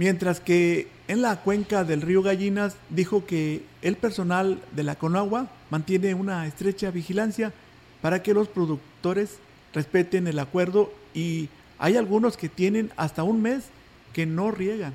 Mientras 0.00 0.40
que 0.40 0.88
en 1.08 1.20
la 1.20 1.42
cuenca 1.42 1.84
del 1.84 2.00
río 2.00 2.22
Gallinas 2.22 2.74
dijo 2.88 3.26
que 3.26 3.62
el 3.82 3.96
personal 3.96 4.58
de 4.74 4.82
la 4.82 4.94
Conagua 4.94 5.50
mantiene 5.68 6.14
una 6.14 6.46
estrecha 6.46 6.90
vigilancia 6.90 7.52
para 8.00 8.22
que 8.22 8.32
los 8.32 8.48
productores 8.48 9.36
respeten 9.74 10.26
el 10.26 10.38
acuerdo 10.38 10.90
y 11.12 11.50
hay 11.78 11.98
algunos 11.98 12.38
que 12.38 12.48
tienen 12.48 12.90
hasta 12.96 13.24
un 13.24 13.42
mes 13.42 13.64
que 14.14 14.24
no 14.24 14.50
riegan. 14.50 14.94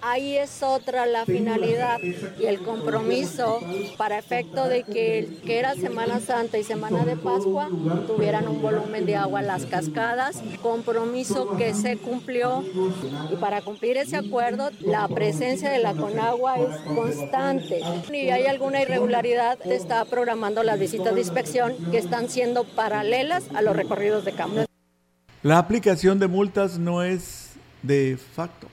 Ahí 0.00 0.36
es 0.36 0.62
otra 0.62 1.06
la 1.06 1.24
finalidad 1.24 1.98
y 2.00 2.46
el 2.46 2.60
compromiso 2.62 3.60
para 3.96 4.18
efecto 4.18 4.68
de 4.68 4.84
que, 4.84 5.28
que 5.44 5.58
era 5.58 5.74
Semana 5.74 6.20
Santa 6.20 6.56
y 6.56 6.62
Semana 6.62 7.04
de 7.04 7.16
Pascua 7.16 7.68
tuvieran 8.06 8.46
un 8.46 8.62
volumen 8.62 9.06
de 9.06 9.16
agua 9.16 9.40
en 9.40 9.48
las 9.48 9.66
cascadas, 9.66 10.40
compromiso 10.62 11.56
que 11.56 11.74
se 11.74 11.96
cumplió 11.96 12.64
y 13.30 13.36
para 13.36 13.60
cumplir 13.60 13.96
ese 13.96 14.16
acuerdo 14.16 14.70
la 14.80 15.08
presencia 15.08 15.70
de 15.70 15.80
la 15.80 15.94
Conagua 15.94 16.60
es 16.60 16.76
constante. 16.82 17.80
Y 18.12 18.30
hay 18.30 18.46
alguna 18.46 18.82
irregularidad, 18.82 19.58
está 19.66 20.04
programando 20.04 20.62
las 20.62 20.78
visitas 20.78 21.12
de 21.14 21.20
inspección 21.20 21.74
que 21.90 21.98
están 21.98 22.28
siendo 22.28 22.62
paralelas 22.64 23.44
a 23.52 23.62
los 23.62 23.74
recorridos 23.74 24.24
de 24.24 24.32
campo. 24.32 24.64
La 25.42 25.58
aplicación 25.58 26.20
de 26.20 26.28
multas 26.28 26.78
no 26.78 27.02
es 27.02 27.50
de 27.82 28.16
facto 28.16 28.68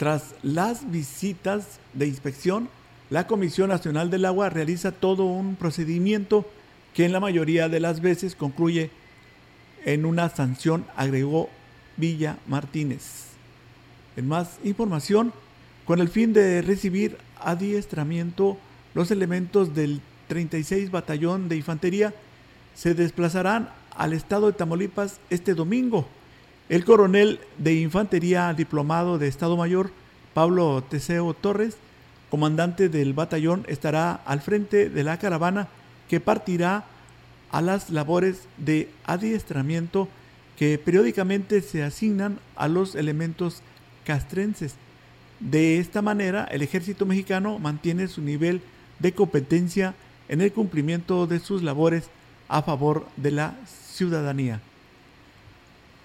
tras 0.00 0.34
las 0.42 0.90
visitas 0.90 1.78
de 1.92 2.06
inspección, 2.06 2.70
la 3.10 3.26
Comisión 3.26 3.68
Nacional 3.68 4.08
del 4.08 4.24
Agua 4.24 4.48
realiza 4.48 4.92
todo 4.92 5.26
un 5.26 5.56
procedimiento 5.56 6.46
que 6.94 7.04
en 7.04 7.12
la 7.12 7.20
mayoría 7.20 7.68
de 7.68 7.80
las 7.80 8.00
veces 8.00 8.34
concluye 8.34 8.90
en 9.84 10.06
una 10.06 10.30
sanción, 10.30 10.86
agregó 10.96 11.50
Villa 11.98 12.38
Martínez. 12.46 13.26
En 14.16 14.26
más 14.26 14.58
información, 14.64 15.34
con 15.84 16.00
el 16.00 16.08
fin 16.08 16.32
de 16.32 16.62
recibir 16.62 17.18
adiestramiento, 17.38 18.56
los 18.94 19.10
elementos 19.10 19.74
del 19.74 20.00
36 20.28 20.90
Batallón 20.90 21.50
de 21.50 21.56
Infantería 21.56 22.14
se 22.74 22.94
desplazarán 22.94 23.68
al 23.94 24.14
estado 24.14 24.46
de 24.46 24.54
Tamaulipas 24.54 25.20
este 25.28 25.52
domingo 25.52 26.08
el 26.70 26.84
coronel 26.84 27.40
de 27.58 27.74
Infantería 27.74 28.54
Diplomado 28.54 29.18
de 29.18 29.26
Estado 29.26 29.56
Mayor, 29.56 29.90
Pablo 30.34 30.84
Teseo 30.88 31.34
Torres, 31.34 31.76
comandante 32.30 32.88
del 32.88 33.12
batallón, 33.12 33.64
estará 33.66 34.12
al 34.12 34.40
frente 34.40 34.88
de 34.88 35.02
la 35.02 35.18
caravana 35.18 35.66
que 36.08 36.20
partirá 36.20 36.84
a 37.50 37.60
las 37.60 37.90
labores 37.90 38.46
de 38.56 38.88
adiestramiento 39.04 40.08
que 40.56 40.78
periódicamente 40.78 41.60
se 41.60 41.82
asignan 41.82 42.38
a 42.54 42.68
los 42.68 42.94
elementos 42.94 43.62
castrenses. 44.04 44.76
De 45.40 45.78
esta 45.78 46.02
manera, 46.02 46.44
el 46.44 46.62
ejército 46.62 47.04
mexicano 47.04 47.58
mantiene 47.58 48.06
su 48.06 48.22
nivel 48.22 48.62
de 49.00 49.12
competencia 49.12 49.94
en 50.28 50.40
el 50.40 50.52
cumplimiento 50.52 51.26
de 51.26 51.40
sus 51.40 51.64
labores 51.64 52.10
a 52.46 52.62
favor 52.62 53.08
de 53.16 53.32
la 53.32 53.56
ciudadanía. 53.66 54.60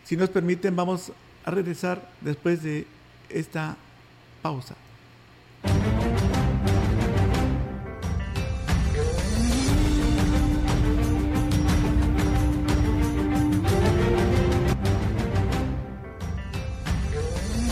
Si 0.06 0.16
nos 0.16 0.30
permiten, 0.30 0.76
vamos 0.76 1.12
a 1.44 1.52
regresar 1.52 2.10
después 2.22 2.62
de 2.62 2.86
esta 3.30 3.76
pausa. 4.42 4.76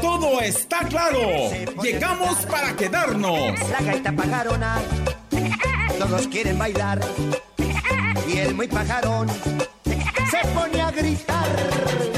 Todo 0.00 0.40
está 0.40 0.80
claro. 0.88 1.18
Llegamos 1.82 2.44
para 2.46 2.74
quedarnos. 2.74 3.58
La 3.70 3.80
gaita 3.80 4.12
pajarona, 4.12 4.80
todos 5.98 6.26
quieren 6.28 6.58
bailar. 6.58 7.00
Y 8.28 8.38
el 8.38 8.54
muy 8.54 8.68
pajarón 8.68 9.28
se 10.30 10.48
pone 10.54 10.80
a 10.80 10.90
gritar. 10.90 12.17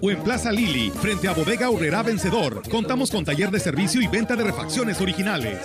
o 0.00 0.10
en 0.10 0.22
Plaza 0.22 0.52
Lili, 0.52 0.90
frente 0.90 1.28
a 1.28 1.32
Bodega 1.32 1.70
Urrera 1.70 2.02
Vencedor. 2.02 2.62
Contamos 2.70 3.10
con 3.10 3.24
taller 3.24 3.50
de 3.50 3.60
servicio 3.60 4.00
y 4.00 4.06
venta 4.06 4.36
de 4.36 4.44
refacciones 4.44 5.00
originales. 5.00 5.58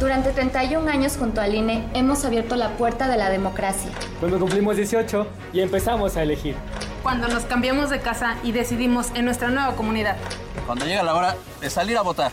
Durante 0.00 0.32
31 0.32 0.90
años 0.90 1.16
junto 1.16 1.40
al 1.40 1.54
INE 1.54 1.82
hemos 1.94 2.24
abierto 2.24 2.54
la 2.56 2.76
puerta 2.76 3.08
de 3.08 3.16
la 3.16 3.30
democracia. 3.30 3.90
Cuando 4.20 4.38
cumplimos 4.38 4.76
18 4.76 5.26
y 5.54 5.60
empezamos 5.60 6.16
a 6.16 6.22
elegir. 6.22 6.54
Cuando 7.02 7.28
nos 7.28 7.44
cambiamos 7.44 7.88
de 7.88 8.00
casa 8.00 8.36
y 8.42 8.52
decidimos 8.52 9.08
en 9.14 9.24
nuestra 9.24 9.48
nueva 9.48 9.74
comunidad. 9.74 10.16
Cuando 10.66 10.84
llega 10.84 11.02
la 11.02 11.14
hora 11.14 11.36
de 11.60 11.70
salir 11.70 11.96
a 11.96 12.02
votar. 12.02 12.32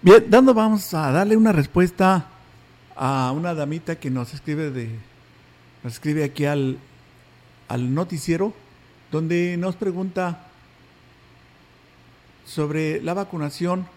Bien, 0.00 0.30
dando 0.30 0.54
vamos 0.54 0.94
a 0.94 1.10
darle 1.10 1.36
una 1.36 1.50
respuesta 1.50 2.28
a 2.94 3.32
una 3.34 3.52
damita 3.52 3.96
que 3.96 4.10
nos 4.10 4.32
escribe 4.32 4.70
de 4.70 4.90
nos 5.82 5.94
escribe 5.94 6.22
aquí 6.22 6.44
al, 6.44 6.78
al 7.66 7.92
noticiero 7.92 8.54
donde 9.10 9.56
nos 9.56 9.74
pregunta 9.74 10.46
sobre 12.46 13.02
la 13.02 13.12
vacunación. 13.12 13.88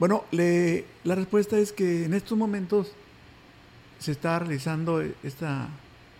Bueno, 0.00 0.24
le, 0.32 0.86
la 1.04 1.14
respuesta 1.14 1.56
es 1.56 1.72
que 1.72 2.06
en 2.06 2.12
estos 2.12 2.36
momentos 2.36 2.90
se 4.00 4.10
está 4.10 4.40
realizando 4.40 5.02
esta 5.22 5.68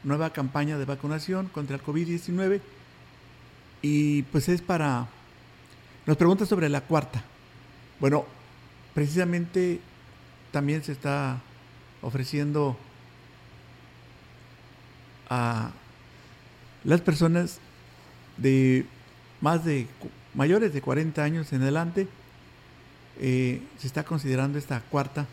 nueva 0.05 0.31
campaña 0.31 0.79
de 0.79 0.85
vacunación 0.85 1.49
contra 1.49 1.75
el 1.75 1.83
COVID-19 1.83 2.61
y 3.83 4.23
pues 4.23 4.49
es 4.49 4.63
para... 4.63 5.09
Nos 6.07 6.17
pregunta 6.17 6.47
sobre 6.47 6.69
la 6.69 6.83
cuarta. 6.83 7.25
Bueno, 7.99 8.27
precisamente 8.95 9.81
también 10.53 10.83
se 10.83 10.93
está 10.93 11.41
ofreciendo 12.03 12.77
a 15.29 15.71
las 16.85 17.01
personas 17.01 17.59
de 18.37 18.87
más 19.41 19.65
de 19.65 19.87
mayores 20.35 20.73
de 20.73 20.81
40 20.81 21.23
años 21.23 21.53
en 21.53 21.63
adelante, 21.63 22.09
eh, 23.19 23.63
se 23.79 23.87
está 23.87 24.05
considerando 24.05 24.59
esta 24.59 24.81
cuarta 24.81 25.27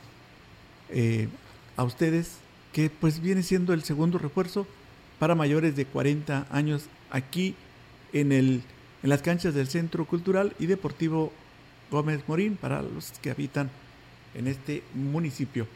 eh, 0.90 1.28
a 1.76 1.84
ustedes, 1.84 2.38
que 2.74 2.90
pues 2.90 3.22
viene 3.22 3.44
siendo 3.44 3.74
el 3.74 3.84
segundo 3.84 4.18
refuerzo 4.18 4.68
para 5.20 5.36
mayores 5.36 5.76
de 5.76 5.86
40 5.86 6.48
años 6.52 6.86
aquí 7.10 7.56
en, 8.14 8.32
el, 8.32 8.64
en 9.04 9.10
las 9.10 9.22
canchas 9.22 9.54
del 9.54 9.68
Centro 9.68 10.06
Cultural 10.06 10.56
y 10.60 10.68
Deportivo 10.68 11.32
Gómez 11.92 12.22
Morín 12.28 12.58
para 12.58 12.82
los 12.82 13.12
que 13.22 13.32
habitan 13.32 13.70
en 14.34 14.48
este 14.48 14.84
municipio. 14.94 15.68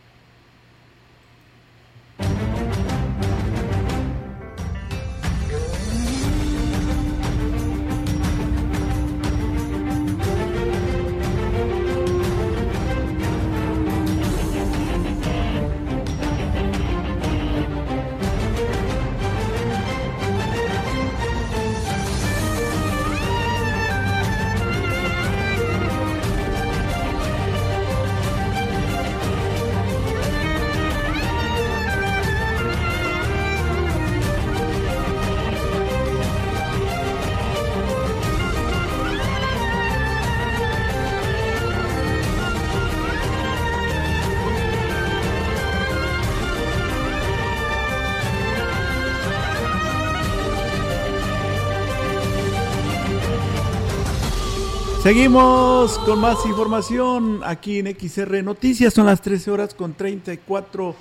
Seguimos 55.12 56.00
con 56.06 56.22
más 56.22 56.46
información 56.46 57.42
aquí 57.44 57.80
en 57.80 57.88
XR 57.88 58.42
Noticias. 58.44 58.94
Son 58.94 59.06
las 59.06 59.22
13 59.22 59.52
horas 59.52 59.74
con 59.74 59.94
34 59.94 60.96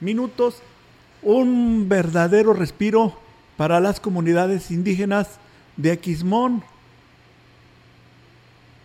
minutos. 0.00 0.56
Un 1.22 1.88
verdadero 1.88 2.54
respiro 2.54 3.16
para 3.56 3.78
las 3.78 4.00
comunidades 4.00 4.72
indígenas 4.72 5.38
de 5.76 5.92
Aquismón. 5.92 6.64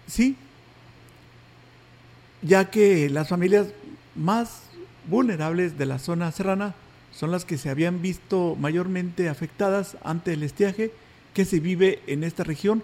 Sí, 0.06 0.36
ya 2.44 2.70
que 2.70 3.10
las 3.10 3.30
familias 3.30 3.66
más 4.14 4.62
vulnerables 5.10 5.76
de 5.80 5.88
la 5.88 5.98
zona 5.98 6.32
serrana 6.32 6.76
son 7.12 7.32
las 7.32 7.46
que 7.46 7.58
se 7.58 7.72
habían 7.72 8.04
visto 8.04 8.56
mayormente 8.60 9.28
afectadas 9.28 9.98
ante 10.04 10.34
el 10.34 10.44
estiaje 10.44 10.92
que 11.34 11.46
se 11.46 11.60
vive 11.60 12.04
en 12.06 12.24
esta 12.24 12.44
región, 12.44 12.84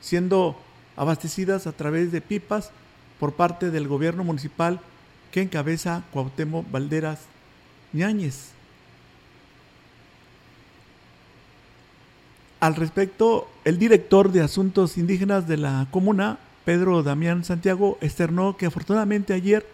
siendo 0.00 0.56
abastecidas 0.98 1.66
a 1.66 1.72
través 1.72 2.12
de 2.12 2.20
pipas 2.20 2.70
por 3.18 3.32
parte 3.34 3.70
del 3.70 3.88
gobierno 3.88 4.24
municipal 4.24 4.80
que 5.32 5.40
encabeza 5.42 6.02
Cuauhtémoc 6.12 6.70
Valderas 6.70 7.20
Ñáñez. 7.92 8.50
Al 12.60 12.74
respecto, 12.74 13.48
el 13.64 13.78
director 13.78 14.32
de 14.32 14.42
Asuntos 14.42 14.98
Indígenas 14.98 15.46
de 15.46 15.56
la 15.58 15.86
comuna, 15.92 16.38
Pedro 16.64 17.04
Damián 17.04 17.44
Santiago, 17.44 17.98
externó 18.00 18.56
que 18.56 18.66
afortunadamente 18.66 19.32
ayer 19.32 19.64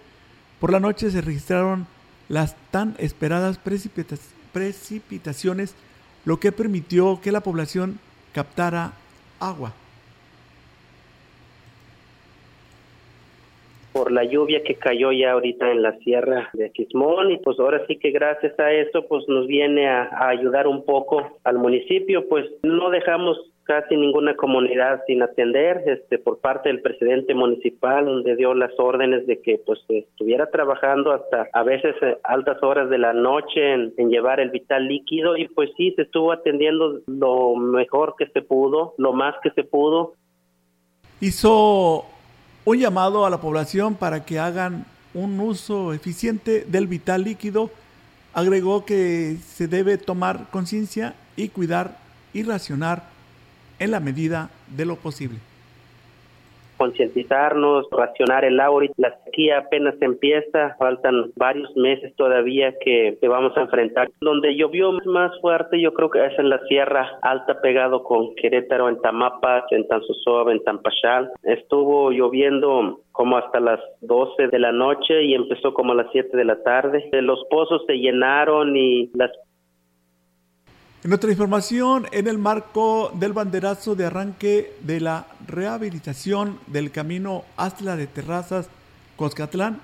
por 0.61 0.71
la 0.71 0.81
noche 0.81 1.11
se 1.11 1.23
registraron 1.23 1.87
las 2.29 2.55
tan 2.71 2.95
esperadas 2.99 3.59
precipitaciones, 4.53 5.75
lo 6.25 6.39
que 6.41 6.53
permitió 6.53 7.21
que 7.23 7.33
la 7.33 7.41
población 7.41 7.99
captara 8.33 8.93
agua. 9.41 9.73
Por 13.95 14.11
la 14.11 14.25
lluvia 14.25 14.65
que 14.65 14.75
cayó 14.75 15.13
ya 15.13 15.33
ahorita 15.33 15.71
en 15.71 15.81
la 15.81 15.97
sierra 15.99 16.51
de 16.53 16.73
Quismón 16.73 17.31
y 17.31 17.39
pues 17.39 17.61
ahora 17.61 17.87
sí 17.87 17.97
que 17.97 18.11
gracias 18.11 18.59
a 18.59 18.73
eso 18.73 19.07
pues 19.07 19.25
nos 19.29 19.47
viene 19.47 19.89
a, 19.89 20.11
ayudar 20.29 20.67
un 20.67 20.85
poco 20.85 21.39
al 21.45 21.59
municipio. 21.59 22.29
Pues 22.29 22.45
no 22.65 22.91
dejamos 22.91 23.39
casi 23.63 23.97
ninguna 23.97 24.35
comunidad 24.35 25.01
sin 25.07 25.23
atender 25.23 25.85
este 25.87 26.19
por 26.19 26.41
parte 26.41 26.71
del 26.71 26.83
presidente 26.83 27.35
municipal 27.35 28.05
donde 28.05 28.35
dio 28.35 28.53
las 28.53 28.73
órdenes 28.79 29.29
de 29.29 29.41
que 29.41 29.61
pues 29.65 29.79
estuviera 29.89 30.51
trabajando 30.51 31.13
hasta 31.13 31.49
a 31.53 31.63
veces 31.63 31.95
eh, 32.03 32.19
altas 32.25 32.61
horas 32.65 32.91
de 32.91 32.99
la 32.99 33.13
noche 33.13 33.75
en, 33.75 33.95
en, 33.97 34.11
llevar 34.11 34.41
el 34.41 34.51
vital 34.51 34.89
líquido. 34.89 35.37
Y 35.37 35.47
pues 35.47 35.71
sí 35.77 35.93
se 35.95 36.03
estuvo 36.03 36.33
atendiendo 36.33 36.99
lo 37.07 37.55
mejor 37.55 38.17
que 38.19 38.27
se 38.27 38.43
pudo 38.43 38.95
lo 38.99 39.13
más 39.13 39.37
que 39.41 39.51
se 39.51 39.63
pudo. 39.63 40.15
Hizo 41.21 42.05
un 42.64 42.79
llamado 42.79 43.27
a 43.27 43.31
la 43.31 43.40
población 43.40 43.94
para 43.94 44.24
que 44.24 44.38
hagan 44.38 44.87
un 45.12 45.38
uso 45.40 45.92
eficiente 45.92 46.64
del 46.68 46.87
vital 46.87 47.24
líquido. 47.24 47.70
Agregó 48.33 48.85
que 48.85 49.37
se 49.55 49.68
debe 49.68 49.98
tomar 49.98 50.50
conciencia 50.50 51.15
y 51.37 51.48
cuidar 51.48 51.98
y 52.33 52.42
racionar 52.42 53.08
en 53.79 53.90
la 53.90 54.00
medida 54.00 54.50
de 54.77 54.87
lo 54.87 54.96
posible 54.96 55.38
concientizarnos, 56.85 57.87
racionar 57.91 58.45
el 58.45 58.61
agua. 58.61 58.85
La 58.97 59.17
sequía 59.25 59.59
apenas 59.59 59.95
empieza, 60.01 60.77
faltan 60.79 61.33
varios 61.37 61.75
meses 61.77 62.15
todavía 62.17 62.75
que, 62.79 63.17
vamos 63.23 63.57
a 63.57 63.63
enfrentar. 63.63 64.11
Donde 64.21 64.55
llovió 64.55 64.93
más 65.07 65.33
fuerte 65.41 65.81
yo 65.81 65.95
creo 65.95 66.11
que 66.11 66.25
es 66.25 66.39
en 66.39 66.51
la 66.51 66.59
Sierra 66.69 67.19
Alta 67.23 67.61
pegado 67.61 68.03
con 68.03 68.35
Querétaro, 68.35 68.89
en 68.89 69.01
Tamapas, 69.01 69.65
en 69.71 69.87
Tanzosov, 69.89 70.51
en 70.51 70.63
Tampachal. 70.63 71.31
Estuvo 71.43 72.11
lloviendo 72.11 73.01
como 73.13 73.39
hasta 73.39 73.61
las 73.61 73.81
12 74.03 74.49
de 74.49 74.59
la 74.59 74.73
noche 74.73 75.23
y 75.23 75.35
empezó 75.35 75.73
como 75.73 75.93
a 75.93 75.97
las 75.97 76.09
7 76.13 76.37
de 76.37 76.45
la 76.45 76.63
tarde. 76.63 77.09
Los 77.13 77.45
pozos 77.49 77.83
se 77.87 77.95
llenaron 77.95 78.77
y 78.77 79.11
las 79.15 79.31
en 81.05 81.13
otra 81.13 81.31
información, 81.31 82.07
en 82.13 82.27
el 82.29 82.38
marco 82.38 83.13
del 83.15 83.35
banderazo 83.35 83.94
de 83.94 84.07
arranque 84.07 84.75
de 84.81 85.00
la 85.00 85.27
rehabilitación 85.46 86.59
del 86.67 86.90
camino 86.90 87.44
Astla 87.59 87.94
de 87.94 88.07
Terrazas, 88.07 88.69
Coscatlán, 89.17 89.81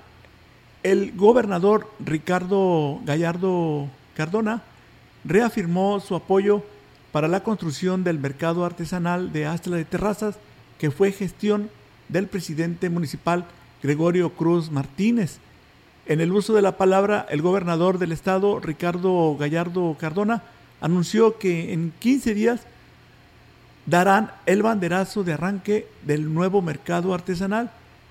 el 0.83 1.12
gobernador 1.14 1.91
Ricardo 2.01 3.01
Gallardo 3.05 3.89
Cardona 4.16 4.62
reafirmó 5.23 6.01
su 6.01 6.14
apoyo 6.14 6.62
para 7.12 7.29
la 7.29 7.43
construcción 7.43 8.03
del 8.03 8.18
mercado 8.18 8.64
artesanal 8.64 9.31
de 9.31 9.45
Astla 9.45 9.77
de 9.77 9.85
Terrazas, 9.85 10.37
que 10.79 10.91
fue 10.91 11.12
gestión 11.12 11.68
del 12.09 12.29
presidente 12.29 12.89
municipal 12.89 13.45
Gregorio 13.83 14.31
Cruz 14.31 14.71
Martínez. 14.71 15.37
En 16.07 16.23
el 16.23 16.33
uso 16.33 16.55
de 16.55 16.62
la 16.62 16.79
palabra, 16.79 17.27
el 17.29 17.43
gobernador 17.43 17.99
del 17.99 18.12
estado, 18.12 18.59
Ricardo 18.59 19.37
Gallardo 19.37 19.95
Cardona, 20.01 20.45
anunció 20.81 21.39
que 21.39 21.72
en 21.72 21.93
15 21.99 22.35
días 22.35 22.61
darán 23.87 24.31
el 24.47 24.62
banderazo 24.62 25.24
de 25.24 25.33
arranque 25.33 25.89
del 26.07 26.33
nuevo 26.33 26.62
mercado 26.62 27.12
artesanal 27.14 27.70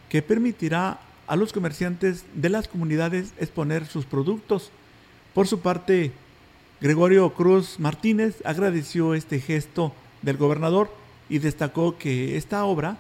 que 0.10 0.22
permitirá 0.22 1.00
a 1.28 1.36
los 1.36 1.54
comerciantes 1.54 2.26
de 2.34 2.50
las 2.50 2.68
comunidades 2.68 3.34
exponer 3.38 3.86
sus 3.86 4.06
productos. 4.06 4.72
Por 5.34 5.48
su 5.48 5.60
parte, 5.60 6.12
Gregorio 6.82 7.34
Cruz 7.34 7.80
Martínez 7.80 8.38
agradeció 8.46 9.14
este 9.14 9.40
gesto 9.40 9.94
del 10.22 10.38
gobernador 10.38 10.92
y 11.30 11.40
destacó 11.40 11.98
que 11.98 12.36
esta 12.36 12.66
obra 12.66 12.98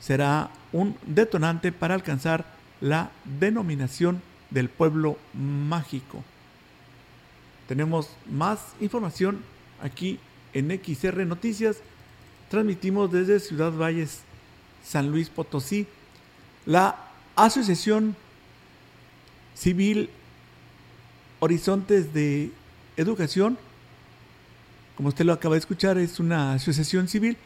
será 0.00 0.50
un 0.72 0.96
detonante 1.06 1.70
para 1.70 1.94
alcanzar 1.94 2.44
la 2.80 3.10
denominación 3.38 4.22
del 4.50 4.68
pueblo 4.68 5.16
mágico. 5.34 6.24
Tenemos 7.70 8.08
más 8.28 8.74
información 8.80 9.44
aquí 9.80 10.18
en 10.54 10.72
XR 10.72 11.24
Noticias. 11.24 11.76
Transmitimos 12.48 13.12
desde 13.12 13.38
Ciudad 13.38 13.70
Valles, 13.70 14.22
San 14.84 15.12
Luis 15.12 15.28
Potosí. 15.30 15.86
La 16.66 16.96
Asociación 17.36 18.16
Civil 19.54 20.10
Horizontes 21.38 22.12
de 22.12 22.50
Educación, 22.96 23.56
como 24.96 25.10
usted 25.10 25.24
lo 25.24 25.32
acaba 25.32 25.54
de 25.54 25.60
escuchar, 25.60 25.96
es 25.96 26.18
una 26.18 26.54
asociación 26.54 27.06
civil, 27.06 27.36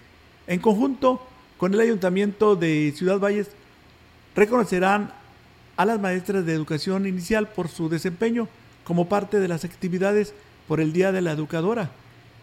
en 0.46 0.58
conjunto 0.58 1.20
con 1.58 1.74
el 1.74 1.80
Ayuntamiento 1.80 2.56
de 2.56 2.94
Ciudad 2.96 3.18
Valles, 3.18 3.50
reconocerán 4.34 5.12
a 5.76 5.84
las 5.84 6.00
maestras 6.00 6.46
de 6.46 6.54
educación 6.54 7.06
inicial 7.06 7.46
por 7.48 7.68
su 7.68 7.90
desempeño 7.90 8.48
como 8.84 9.08
parte 9.08 9.40
de 9.40 9.48
las 9.48 9.64
actividades 9.64 10.34
por 10.68 10.80
el 10.80 10.92
Día 10.92 11.12
de 11.12 11.22
la 11.22 11.32
Educadora. 11.32 11.90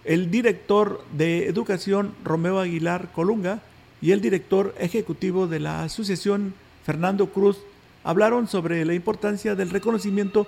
el 0.04 0.32
director 0.32 1.06
de 1.12 1.48
Educación 1.48 2.16
Romeo 2.24 2.60
Aguilar 2.60 3.12
Colunga 3.14 3.60
y 4.02 4.12
el 4.12 4.22
director 4.22 4.74
ejecutivo 4.80 5.46
de 5.46 5.60
la 5.60 5.84
asociación 5.84 6.56
Fernando 6.84 7.28
Cruz 7.28 7.60
hablaron 8.04 8.48
sobre 8.48 8.84
la 8.84 8.96
importancia 8.96 9.54
del 9.54 9.70
reconocimiento 9.70 10.48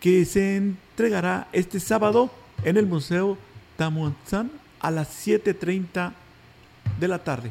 que 0.00 0.24
se 0.24 0.56
entregará 0.56 1.46
este 1.52 1.78
sábado 1.78 2.30
en 2.64 2.76
el 2.76 2.86
Museo 2.86 3.38
Tamuanzán 3.76 4.50
a 4.80 4.90
las 4.90 5.26
7.30 5.26 6.12
de 6.98 7.08
la 7.08 7.22
tarde. 7.22 7.50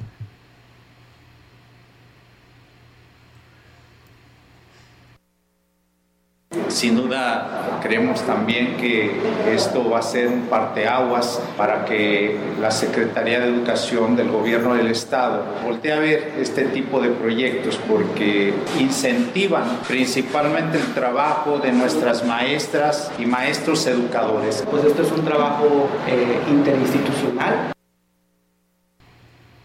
Sin 6.68 6.98
duda, 6.98 7.80
creemos 7.82 8.22
también 8.24 8.76
que 8.76 9.22
esto 9.48 9.90
va 9.90 10.00
a 10.00 10.02
ser 10.02 10.28
un 10.28 10.48
parteaguas 10.48 11.42
para 11.56 11.86
que 11.86 12.38
la 12.60 12.72
Secretaría 12.72 13.40
de 13.40 13.48
Educación 13.48 14.18
del 14.18 14.30
Gobierno 14.30 14.74
del 14.74 14.88
Estado 14.88 15.46
voltee 15.64 15.94
a 15.94 16.00
ver 16.00 16.34
este 16.40 16.66
tipo 16.66 17.00
de 17.00 17.10
proyectos 17.12 17.80
porque 17.88 18.54
incentivan 18.80 19.64
principalmente 19.88 20.78
el 20.78 20.94
trabajo 20.94 21.60
de 21.60 21.72
nuestras 21.72 22.26
maestras 22.26 23.10
y 23.18 23.26
maestros 23.26 23.86
educadores. 23.88 24.66
Pues 24.70 24.84
esto 24.84 25.04
es 25.04 25.12
un 25.14 25.24
trabajo 25.24 25.88
eh, 26.08 26.38
interinstitucional. 26.50 27.72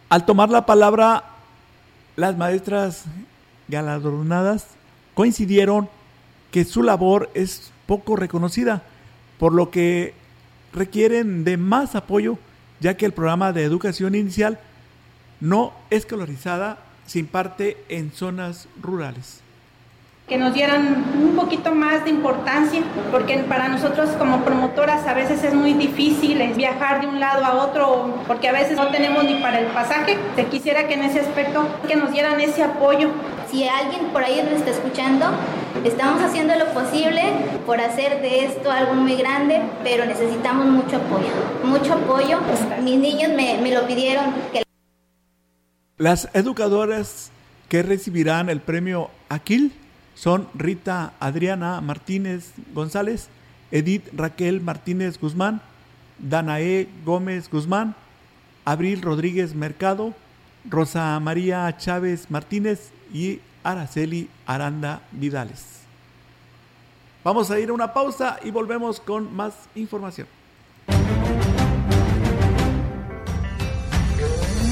Al 0.09 0.25
tomar 0.25 0.51
la 0.51 0.65
palabra, 0.67 1.25
las 2.15 2.37
maestras 2.37 3.07
galardonadas 3.67 4.67
coincidieron 5.15 5.96
que 6.57 6.65
su 6.65 6.83
labor 6.83 7.29
es 7.35 7.71
poco 7.85 8.17
reconocida, 8.17 8.83
por 9.39 9.53
lo 9.53 9.71
que 9.71 10.15
requieren 10.73 11.45
de 11.45 11.59
más 11.59 11.95
apoyo, 11.95 12.39
ya 12.81 12.97
que 12.97 13.05
el 13.05 13.13
programa 13.13 13.53
de 13.53 13.63
educación 13.63 14.15
inicial 14.15 14.59
no 15.39 15.75
escolarizada 15.91 16.79
se 17.05 17.19
imparte 17.19 17.77
en 17.91 18.11
zonas 18.11 18.69
rurales 18.81 19.43
que 20.29 20.39
nos 20.39 20.53
dieran 20.55 21.05
un 21.23 21.37
poquito 21.37 21.73
más 21.73 22.05
de 22.05 22.11
importancia, 22.11 22.83
porque 23.13 23.39
para 23.49 23.69
nosotros 23.69 24.11
como 24.19 24.41
promotoras 24.41 25.07
a 25.07 25.15
veces 25.15 25.45
es 25.45 25.55
muy 25.55 25.73
difícil 25.73 26.43
viajar 26.57 27.01
de 27.01 27.07
un 27.07 27.21
lado 27.21 27.45
a 27.45 27.55
otro, 27.65 28.13
porque 28.27 28.49
a 28.49 28.53
veces 28.53 28.77
no 28.77 28.89
tenemos 28.89 29.23
ni 29.23 29.37
para 29.37 29.61
el 29.61 29.67
pasaje. 29.67 30.19
Te 30.35 30.47
quisiera 30.47 30.89
que 30.89 30.95
en 30.95 31.05
ese 31.05 31.21
aspecto 31.21 31.69
que 31.87 31.95
nos 31.95 32.11
dieran 32.11 32.41
ese 32.41 32.65
apoyo. 32.65 33.11
Si 33.49 33.69
alguien 33.69 34.07
por 34.07 34.25
ahí 34.25 34.43
nos 34.43 34.55
está 34.55 34.71
escuchando, 34.73 35.27
estamos 35.85 36.21
haciendo 36.21 36.57
lo 36.57 36.67
posible 36.75 37.23
por 37.65 37.81
hacer 37.81 38.21
de 38.21 38.47
esto 38.47 38.73
algo 38.73 38.95
muy 38.95 39.15
grande, 39.15 39.63
pero 39.85 40.05
necesitamos 40.07 40.67
mucho 40.67 40.97
apoyo, 40.97 41.29
mucho 41.63 41.93
apoyo. 41.93 42.41
Mis 42.83 42.99
niños 42.99 43.31
me, 43.37 43.59
me 43.63 43.73
lo 43.73 43.87
pidieron. 43.87 44.25
Que... 44.53 44.65
Las 45.99 46.29
educadoras 46.33 47.31
que 47.69 47.85
recibirán 47.85 48.49
el 48.49 48.61
premio 48.61 49.11
Aquil 49.29 49.73
son 50.17 50.49
Rita 50.55 51.13
Adriana 51.21 51.81
Martínez 51.81 52.53
González, 52.75 53.29
Edith 53.71 54.09
Raquel 54.15 54.61
Martínez 54.63 55.21
Guzmán, 55.21 55.61
Danae 56.19 56.89
Gómez 57.05 57.51
Guzmán, 57.51 57.95
Abril 58.65 59.03
Rodríguez 59.03 59.55
Mercado, 59.55 60.15
Rosa 60.69 61.21
María 61.21 61.77
Chávez 61.77 62.31
Martínez 62.31 62.91
y 63.13 63.41
Araceli 63.63 64.29
Aranda 64.47 65.03
Vidales. 65.13 65.83
Vamos 67.23 67.51
a 67.51 67.61
ir 67.61 67.69
a 67.69 67.75
una 67.75 67.93
pausa 67.93 68.39
y 68.43 68.51
volvemos 68.51 69.01
con 69.01 69.35
más 69.37 69.55
información. 69.75 70.27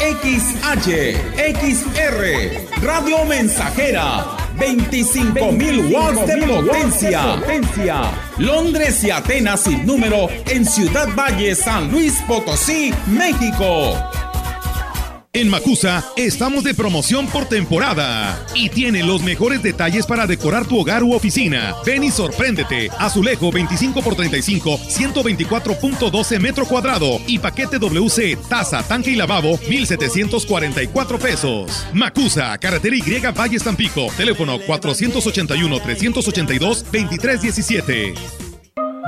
XH, 0.00 1.14
XR, 1.36 2.82
Radio 2.82 3.24
Mensajera, 3.26 4.24
25.000 4.56 5.92
watts 5.92 6.26
de 6.26 6.42
potencia. 6.46 7.36
Londres 8.38 9.04
y 9.04 9.10
Atenas 9.10 9.60
sin 9.60 9.84
número 9.84 10.28
en 10.46 10.64
Ciudad 10.64 11.06
Valle, 11.14 11.54
San 11.54 11.90
Luis 11.90 12.14
Potosí, 12.26 12.94
México. 13.08 13.94
En 15.32 15.48
Macusa 15.48 16.04
estamos 16.16 16.64
de 16.64 16.74
promoción 16.74 17.28
por 17.28 17.48
temporada 17.48 18.44
y 18.52 18.68
tiene 18.68 19.04
los 19.04 19.22
mejores 19.22 19.62
detalles 19.62 20.04
para 20.04 20.26
decorar 20.26 20.66
tu 20.66 20.80
hogar 20.80 21.04
u 21.04 21.14
oficina. 21.14 21.72
Ven 21.86 22.02
y 22.02 22.10
sorpréndete. 22.10 22.90
Azulejo 22.98 23.52
25 23.52 24.00
x 24.00 24.16
35, 24.16 24.78
124.12 24.78 26.40
metro 26.40 26.66
cuadrado 26.66 27.20
y 27.28 27.38
paquete 27.38 27.78
WC, 27.78 28.38
taza, 28.48 28.82
tanque 28.82 29.12
y 29.12 29.14
lavabo, 29.14 29.56
1744 29.68 31.18
pesos. 31.20 31.86
Macusa, 31.94 32.58
carretera 32.58 32.96
Y 32.96 33.20
Valle 33.30 33.60
Tampico, 33.60 34.08
teléfono 34.16 34.58
481 34.58 35.78
382 35.80 36.82
2317. 36.90 38.49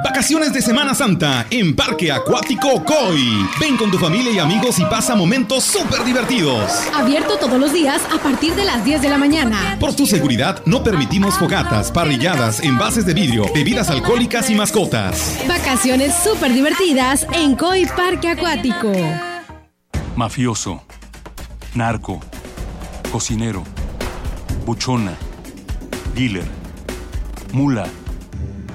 Vacaciones 0.03 0.53
de 0.53 0.61
Semana 0.61 0.95
Santa 0.95 1.47
en 1.51 1.77
Parque 1.77 2.11
Acuático 2.11 2.85
Coy. 2.85 3.47
Ven 3.61 3.77
con 3.77 3.91
tu 3.91 3.99
familia 3.99 4.33
y 4.33 4.39
amigos 4.41 4.81
y 4.81 4.85
pasa 4.85 5.15
momentos 5.15 5.63
súper 5.63 6.05
divertidos. 6.05 6.89
Abierto 6.93 7.37
todos 7.39 7.59
los 7.61 7.73
días 7.73 8.03
a 8.13 8.19
partir 8.19 8.55
de 8.55 8.65
las 8.65 8.85
10 8.85 9.01
de 9.03 9.09
la 9.09 9.19
mañana. 9.19 9.77
Por 9.79 9.95
tu 9.95 10.07
seguridad, 10.07 10.61
no 10.67 10.83
permitimos 10.83 11.39
fogatas, 11.39 11.93
parrilladas, 11.93 12.61
envases 12.61 13.07
de 13.07 13.15
vidrio, 13.15 13.47
bebidas 13.55 13.91
alcohólicas 13.91 14.51
y 14.51 14.57
mascotas. 14.57 15.39
Vacaciones 15.47 16.15
súper 16.15 16.53
divertidas 16.53 17.27
en 17.33 17.55
Coy 17.55 17.87
Parque 17.87 18.31
Acuático. 18.31 18.93
Mafioso, 20.17 20.83
narco, 21.75 22.21
cocinero, 23.13 23.63
buchona, 24.67 25.13
dealer, 26.15 26.47
mula 27.53 27.87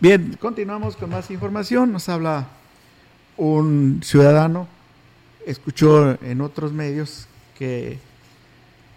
Bien, 0.00 0.38
continuamos 0.40 0.96
con 0.96 1.10
más 1.10 1.28
información. 1.28 1.90
Nos 1.90 2.08
habla 2.08 2.46
un 3.36 4.00
ciudadano, 4.04 4.68
escuchó 5.44 6.22
en 6.22 6.40
otros 6.40 6.72
medios 6.72 7.26
que 7.58 7.98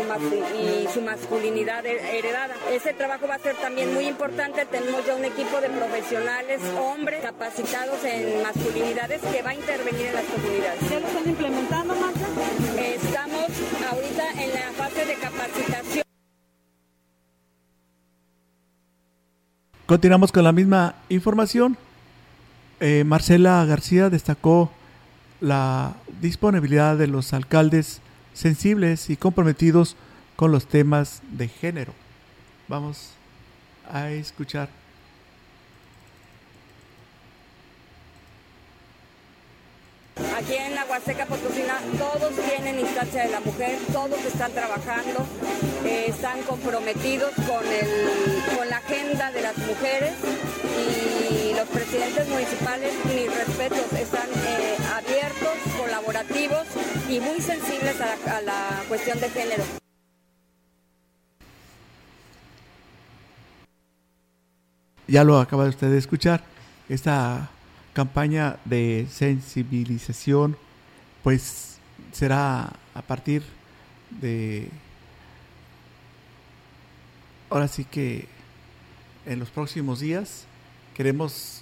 y 0.57 0.87
su 0.93 1.01
masculinidad 1.01 1.85
heredada. 1.85 2.55
Ese 2.71 2.93
trabajo 2.93 3.27
va 3.27 3.35
a 3.35 3.39
ser 3.39 3.57
también 3.57 3.93
muy 3.93 4.07
importante. 4.07 4.65
Tenemos 4.65 5.05
ya 5.05 5.13
un 5.13 5.25
equipo 5.25 5.59
de 5.59 5.69
profesionales, 5.69 6.61
hombres, 6.79 7.21
capacitados 7.21 8.01
en 8.05 8.41
masculinidades 8.43 9.21
que 9.21 9.41
va 9.41 9.49
a 9.49 9.55
intervenir 9.55 10.05
en 10.05 10.15
las 10.15 10.23
comunidades. 10.23 10.89
¿Ya 10.89 10.99
lo 11.01 11.07
están 11.07 11.29
implementando, 11.29 11.95
Marta? 11.95 12.25
Estamos 12.77 13.49
ahorita 13.91 14.31
en 14.41 14.53
la 14.53 14.71
fase 14.77 15.05
de 15.05 15.15
capacitación. 15.15 16.05
Continuamos 19.85 20.31
con 20.31 20.45
la 20.45 20.53
misma 20.53 20.95
información. 21.09 21.77
Eh, 22.79 23.03
Marcela 23.05 23.63
García 23.65 24.09
destacó 24.09 24.69
la 25.39 25.95
disponibilidad 26.21 26.97
de 26.97 27.07
los 27.07 27.33
alcaldes 27.33 28.01
sensibles 28.33 29.09
y 29.09 29.15
comprometidos 29.15 29.95
con 30.35 30.51
los 30.51 30.67
temas 30.67 31.21
de 31.31 31.47
género. 31.47 31.93
Vamos 32.67 33.11
a 33.89 34.09
escuchar. 34.09 34.69
Aquí 40.37 40.53
en 40.53 40.75
la 40.75 40.85
Huasteca 40.85 41.25
Potosina 41.25 41.79
todos 41.97 42.33
tienen 42.49 42.79
instancia 42.79 43.23
de 43.23 43.31
la 43.31 43.39
mujer, 43.41 43.77
todos 43.91 44.17
están 44.25 44.51
trabajando, 44.51 45.25
eh, 45.85 46.05
están 46.07 46.41
comprometidos 46.43 47.31
con, 47.47 47.65
el, 47.65 48.57
con 48.57 48.69
la 48.69 48.77
agenda 48.77 49.31
de 49.31 49.41
las 49.41 49.57
mujeres 49.57 50.13
y 50.79 51.34
los 51.65 51.81
presidentes 51.81 52.29
municipales, 52.29 52.93
mis 53.05 53.35
respetos, 53.35 53.93
están 53.93 54.27
eh, 54.35 54.75
abiertos, 54.95 55.53
colaborativos 55.77 56.65
y 57.09 57.19
muy 57.19 57.41
sensibles 57.41 57.99
a 58.01 58.05
la, 58.05 58.37
a 58.37 58.41
la 58.41 58.83
cuestión 58.87 59.19
de 59.19 59.29
género. 59.29 59.63
Ya 65.07 65.23
lo 65.23 65.39
acaba 65.39 65.65
usted 65.65 65.91
de 65.91 65.97
escuchar, 65.97 66.43
esta 66.89 67.49
campaña 67.93 68.57
de 68.65 69.07
sensibilización 69.09 70.57
pues 71.23 71.77
será 72.11 72.73
a 72.93 73.01
partir 73.01 73.43
de 74.09 74.69
ahora 77.49 77.67
sí 77.67 77.85
que 77.85 78.27
en 79.25 79.39
los 79.39 79.49
próximos 79.49 79.99
días 79.99 80.45
queremos 80.95 81.61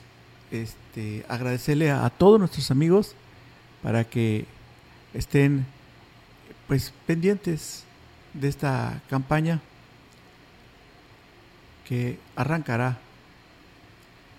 este, 0.51 1.25
agradecerle 1.27 1.91
a, 1.91 2.09
todos 2.11 2.39
nuestros 2.39 2.69
amigos 2.71 3.15
para 3.81 4.03
que 4.03 4.45
estén 5.13 5.65
pues 6.67 6.93
pendientes 7.05 7.83
de 8.33 8.47
esta 8.47 9.01
campaña 9.09 9.59
que 11.85 12.19
arrancará 12.35 12.99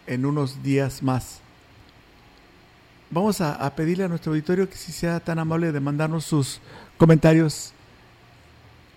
en 0.06 0.24
unos 0.24 0.62
días 0.62 1.02
más. 1.02 1.40
Vamos 3.10 3.40
a, 3.40 3.54
a, 3.54 3.74
pedirle 3.74 4.04
a 4.04 4.08
nuestro 4.08 4.32
auditorio 4.32 4.70
que 4.70 4.76
si 4.76 4.92
sea 4.92 5.20
tan 5.20 5.38
amable 5.38 5.72
de 5.72 5.80
mandarnos 5.80 6.24
sus 6.24 6.60
comentarios 6.96 7.72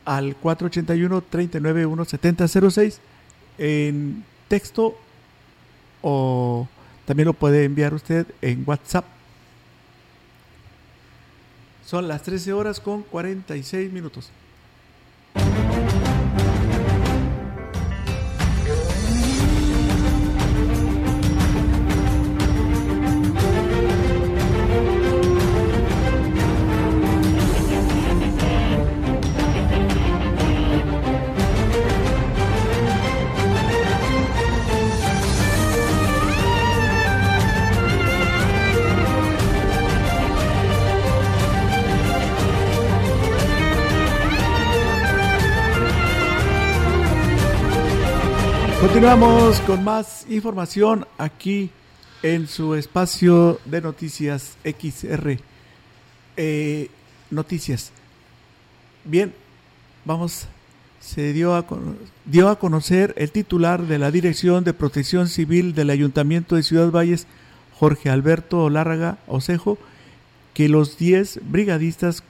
al 0.05 0.35
481 0.35 1.21
391 1.21 2.05
7006 2.05 3.01
en 3.57 4.23
texto 4.47 4.97
o 6.01 6.67
también 7.05 7.25
lo 7.25 7.33
puede 7.33 7.63
enviar 7.63 7.93
usted 7.93 8.27
en 8.41 8.63
WhatsApp. 8.65 9.05
Son 11.85 12.07
las 12.07 12.23
13 12.23 12.51
horas 12.51 12.79
con 12.79 13.03
46 13.03 13.91
minutos. 13.93 14.29
Continuamos 48.97 49.59
con 49.59 49.83
más 49.83 50.25
información 50.27 51.05
aquí 51.19 51.69
en 52.23 52.47
su 52.47 52.73
espacio 52.73 53.59
de 53.65 53.79
noticias 53.79 54.57
XR. 54.63 55.37
Eh, 56.35 56.89
noticias. 57.29 57.91
Bien, 59.05 59.35
vamos. 60.03 60.47
Se 60.99 61.31
dio 61.31 61.53
a, 61.53 61.63
dio 62.25 62.49
a 62.49 62.57
conocer 62.57 63.13
el 63.17 63.31
titular 63.31 63.83
de 63.83 63.99
la 63.99 64.09
Dirección 64.09 64.63
de 64.63 64.73
Protección 64.73 65.27
Civil 65.27 65.75
del 65.75 65.91
Ayuntamiento 65.91 66.55
de 66.55 66.63
Ciudad 66.63 66.89
Valles, 66.89 67.27
Jorge 67.77 68.09
Alberto 68.09 68.67
Lárraga 68.71 69.19
Osejo, 69.27 69.77
que 70.55 70.69
los 70.69 70.97
10 70.97 71.41
brigadistas 71.43 72.23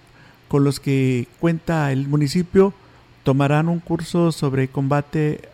con 0.49 0.65
los 0.65 0.81
que 0.81 1.29
cuenta 1.39 1.93
el 1.93 2.09
municipio 2.09 2.73
tomarán 3.23 3.69
un 3.69 3.79
curso 3.79 4.33
sobre 4.33 4.67
combate 4.67 5.47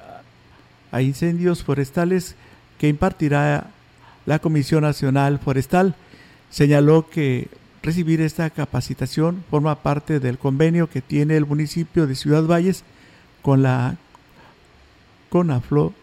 a 0.94 1.02
incendios 1.02 1.64
forestales 1.64 2.36
que 2.78 2.88
impartirá 2.88 3.72
la 4.26 4.40
Comisión 4.40 4.84
Nacional 4.84 5.40
Forestal. 5.40 5.96
Señaló 6.52 7.10
que 7.10 7.50
recibir 7.82 8.22
esta 8.22 8.50
capacitación 8.52 9.44
forma 9.50 9.82
parte 9.82 10.20
del 10.20 10.38
convenio 10.38 10.90
que 10.90 11.02
tiene 11.02 11.36
el 11.36 11.48
municipio 11.48 12.06
de 12.06 12.16
Ciudad 12.16 12.44
Valles 12.44 12.84
con 13.42 13.64
la 13.64 13.98
CONAFLO. 15.30 15.94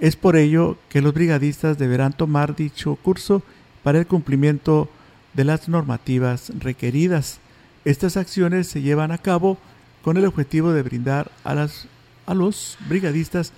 Es 0.00 0.14
por 0.14 0.36
ello 0.36 0.78
que 0.88 1.02
los 1.02 1.12
brigadistas 1.12 1.76
deberán 1.76 2.12
tomar 2.12 2.54
dicho 2.54 2.94
curso 2.96 3.42
para 3.82 3.98
el 3.98 4.06
cumplimiento 4.06 4.88
de 5.34 5.44
las 5.44 5.68
normativas 5.68 6.52
requeridas. 6.60 7.40
Estas 7.84 8.16
acciones 8.16 8.68
se 8.68 8.80
llevan 8.80 9.10
a 9.10 9.18
cabo 9.18 9.58
con 10.02 10.16
el 10.16 10.24
objetivo 10.24 10.72
de 10.72 10.82
brindar 10.82 11.32
a, 11.42 11.54
las, 11.54 11.88
a 12.26 12.34
los 12.34 12.78
brigadistas 12.88 13.52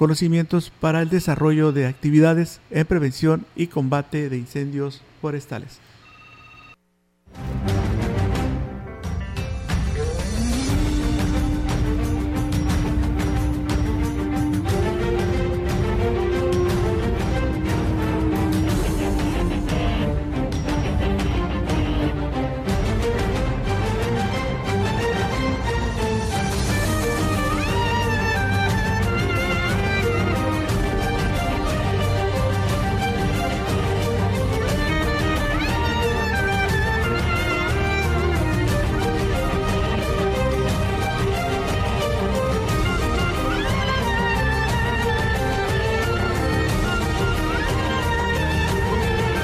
conocimientos 0.00 0.72
para 0.80 1.02
el 1.02 1.10
desarrollo 1.10 1.72
de 1.72 1.86
actividades 1.86 2.62
en 2.70 2.86
prevención 2.86 3.44
y 3.54 3.66
combate 3.66 4.30
de 4.30 4.38
incendios 4.38 5.02
forestales. 5.20 5.78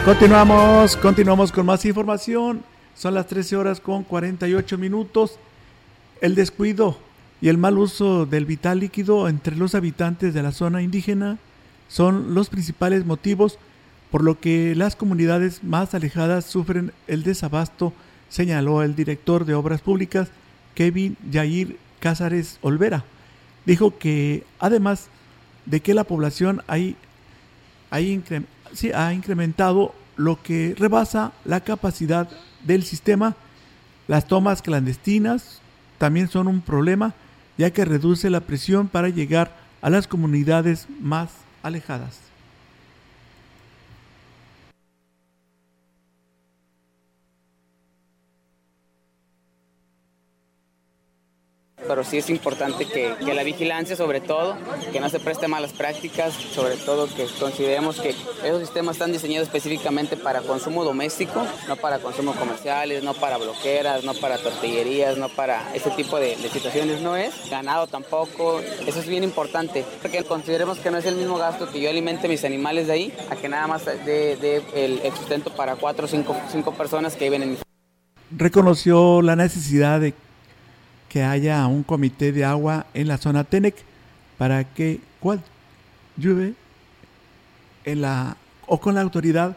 Continuamos, 0.07 0.96
continuamos 0.96 1.50
con 1.50 1.66
más 1.66 1.84
información. 1.84 2.62
Son 2.94 3.12
las 3.12 3.26
13 3.26 3.57
horas 3.57 3.80
con 3.80 4.04
48 4.04 4.78
minutos. 4.78 5.36
El 6.20 6.36
descuido 6.36 6.96
y 7.40 7.48
el 7.48 7.59
mal 7.59 7.76
uso 7.76 8.24
del 8.24 8.46
vital 8.46 8.78
líquido 8.78 9.28
entre 9.28 9.57
los 9.57 9.74
habitantes 9.74 10.32
de 10.32 10.44
la 10.44 10.52
zona 10.52 10.80
indígena 10.80 11.38
son 11.88 12.36
los 12.36 12.50
principales 12.50 13.04
motivos 13.04 13.59
por 14.12 14.22
lo 14.22 14.38
que 14.38 14.76
las 14.76 14.94
comunidades 14.94 15.64
más 15.64 15.92
alejadas 15.92 16.44
sufren 16.44 16.92
el 17.09 17.24
desabasto, 17.24 17.92
señaló 18.28 18.84
el 18.84 18.94
director 18.94 19.44
de 19.44 19.54
Obras 19.54 19.80
Públicas, 19.80 20.28
Kevin 20.76 21.16
Yair 21.32 21.78
Cázares 21.98 22.61
Olvera. 22.61 23.02
Dijo 23.64 23.98
que 23.98 24.44
además 24.61 25.09
de 25.64 25.80
que 25.80 25.94
la 25.94 26.04
población 26.04 26.62
hay, 26.68 26.94
ha 28.94 29.12
incrementado 29.12 29.94
lo 30.16 30.42
que 30.42 30.74
rebasa 30.78 31.32
la 31.44 31.60
capacidad 31.60 32.28
del 32.64 32.82
sistema, 32.82 33.36
las 34.08 34.26
tomas 34.26 34.62
clandestinas 34.62 35.60
también 35.98 36.28
son 36.28 36.46
un 36.46 36.60
problema, 36.60 37.14
ya 37.58 37.70
que 37.70 37.84
reduce 37.84 38.30
la 38.30 38.40
presión 38.40 38.88
para 38.88 39.08
llegar 39.08 39.56
a 39.80 39.90
las 39.90 40.06
comunidades 40.06 40.86
más 41.00 41.30
alejadas. 41.62 42.25
Pero 51.87 52.05
sí 52.05 52.18
es 52.18 52.30
importante 52.30 52.87
que, 52.87 53.16
la 53.34 53.43
vigilancia 53.43 53.97
sobre 53.97 54.20
todo, 54.20 54.57
que 54.93 55.01
no 55.01 55.09
se 55.09 55.20
preste 55.20 55.47
malas 55.47 55.72
prácticas, 55.72 56.32
sobre 56.32 56.76
todo 56.76 57.07
que 57.07 57.26
consideremos 57.39 58.01
que 58.01 58.14
esos 58.45 58.61
sistemas 58.61 58.97
están 58.97 59.12
diseñados 59.12 59.49
específicamente 59.49 60.16
para 60.16 60.41
consumo 60.41 60.84
doméstico, 60.84 61.45
no 61.68 61.76
para 61.76 61.99
consumo 61.99 62.32
comerciales, 62.34 63.03
no 63.03 63.12
para 63.14 63.37
bloqueras, 63.37 64.05
no 64.05 64.14
para 64.14 64.39
tortillerías, 64.39 65.18
no 65.18 65.28
para 65.28 65.74
ese 65.74 65.91
tipo 65.91 66.18
de, 66.18 66.37
situaciones, 66.37 67.03
no 67.03 67.16
es 67.16 67.51
ganado 67.51 67.87
tampoco, 67.87 68.61
eso 68.87 69.01
es 69.01 69.07
bien 69.07 69.24
importante, 69.24 69.84
porque 70.01 70.24
consideremos 70.24 70.78
que 70.78 70.91
no 70.91 70.99
es 70.99 71.05
el 71.05 71.16
mismo 71.16 71.37
gasto 71.37 71.70
que 71.70 71.80
yo 71.80 71.91
alimente 71.91 72.28
mis 72.28 72.45
animales 72.45 72.87
de 72.87 72.93
ahí, 72.93 73.14
a 73.30 73.37
que 73.37 73.49
nada 73.49 73.66
más 73.66 73.84
de, 73.84 74.62
el, 74.74 75.01
sustento 75.16 75.51
para 75.51 75.76
cuatro 75.76 76.07
o 76.07 76.09
cinco, 76.09 76.37
cinco 76.51 76.72
personas 76.72 77.14
que 77.16 77.24
viven 77.24 77.43
en 77.43 77.51
mi 77.51 77.57
reconoció 78.30 79.22
la 79.22 79.37
necesidad 79.37 80.01
de 80.01 80.14
que 81.09 81.22
haya 81.22 81.66
un 81.66 81.82
comité 81.82 82.32
de 82.32 82.44
agua 82.44 82.86
en 82.94 83.09
la 83.09 83.18
zona 83.18 83.44
TENEC 83.44 83.76
para 84.38 84.64
que 84.64 85.00
cual 85.20 85.42
llueve 86.16 86.54
en 87.84 88.02
la 88.02 88.36
o 88.66 88.80
con 88.80 88.94
la 88.94 89.00
autoridad 89.00 89.57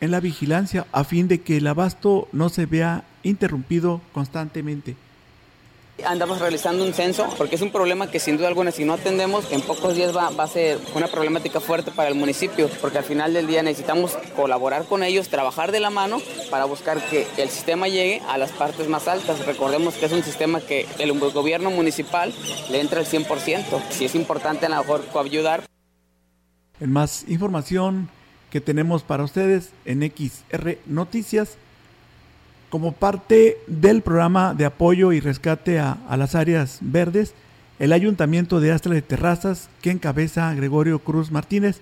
en 0.00 0.10
la 0.10 0.20
vigilancia 0.20 0.86
a 0.92 1.04
fin 1.04 1.28
de 1.28 1.40
que 1.42 1.58
el 1.58 1.66
abasto 1.66 2.28
no 2.32 2.48
se 2.48 2.66
vea 2.66 3.04
interrumpido 3.22 4.00
constantemente. 4.12 4.96
Andamos 6.06 6.40
realizando 6.40 6.84
un 6.84 6.92
censo 6.92 7.28
porque 7.38 7.56
es 7.56 7.62
un 7.62 7.70
problema 7.70 8.10
que 8.10 8.18
sin 8.18 8.36
duda 8.36 8.48
alguna 8.48 8.70
si 8.70 8.84
no 8.84 8.94
atendemos 8.94 9.50
en 9.52 9.60
pocos 9.62 9.94
días 9.94 10.16
va, 10.16 10.28
a 10.28 10.46
ser 10.46 10.78
una 10.94 11.08
problemática 11.08 11.60
fuerte 11.60 11.90
para 11.90 12.08
el 12.08 12.14
municipio 12.14 12.68
porque 12.80 12.98
al 12.98 13.04
final 13.04 13.32
del 13.32 13.46
día 13.46 13.62
necesitamos 13.62 14.16
colaborar 14.36 14.84
con 14.84 15.02
ellos, 15.02 15.28
trabajar 15.28 15.72
de 15.72 15.80
la 15.80 15.90
mano 15.90 16.20
para 16.50 16.64
buscar 16.64 16.98
que 17.08 17.26
el 17.36 17.48
sistema 17.48 17.88
llegue 17.88 18.22
a 18.28 18.38
las 18.38 18.50
partes 18.50 18.88
más 18.88 19.08
altas. 19.08 19.46
Recordemos 19.46 19.94
que 19.94 20.06
es 20.06 20.12
un 20.12 20.22
sistema 20.22 20.60
que 20.60 20.86
el 20.98 21.18
gobierno 21.18 21.70
municipal 21.70 22.32
le 22.70 22.80
entra 22.80 23.00
al 23.00 23.06
100%. 23.06 23.64
Si 23.90 24.04
es 24.04 24.14
importante 24.14 24.66
a 24.66 24.68
lo 24.68 24.76
mejor 24.76 25.04
ayudar. 25.30 25.64
En 26.80 26.92
más 26.92 27.24
información 27.28 28.08
que 28.50 28.60
tenemos 28.60 29.02
para 29.02 29.22
ustedes 29.22 29.70
en 29.84 30.02
XR 30.02 30.78
Noticias 30.86 31.56
como 32.70 32.92
parte 32.92 33.58
del 33.66 34.00
programa 34.00 34.54
de 34.54 34.64
apoyo 34.64 35.12
y 35.12 35.20
rescate 35.20 35.80
a, 35.80 35.98
las 36.16 36.34
áreas 36.34 36.78
verdes, 36.80 37.34
el 37.80 37.92
Ayuntamiento 37.92 38.60
de 38.60 38.72
Astra 38.72 38.94
de 38.94 39.02
Terrazas, 39.02 39.68
que 39.82 39.90
encabeza 39.90 40.54
Gregorio 40.54 41.00
Cruz 41.00 41.32
Martínez, 41.32 41.80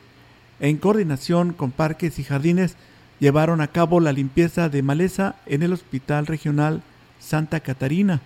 en 0.60 0.78
coordinación 0.78 1.52
con 1.52 1.70
Parques 1.70 2.18
y 2.18 2.24
Jardines, 2.24 2.76
llevaron 3.20 3.60
a 3.60 3.68
cabo 3.68 4.00
la 4.00 4.12
limpieza 4.12 4.68
de 4.68 4.82
maleza 4.82 5.36
en 5.46 5.62
el 5.62 5.72
Hospital 5.72 6.26
Regional 6.26 6.82
Santa 7.20 7.60
Catarina. 7.60 8.20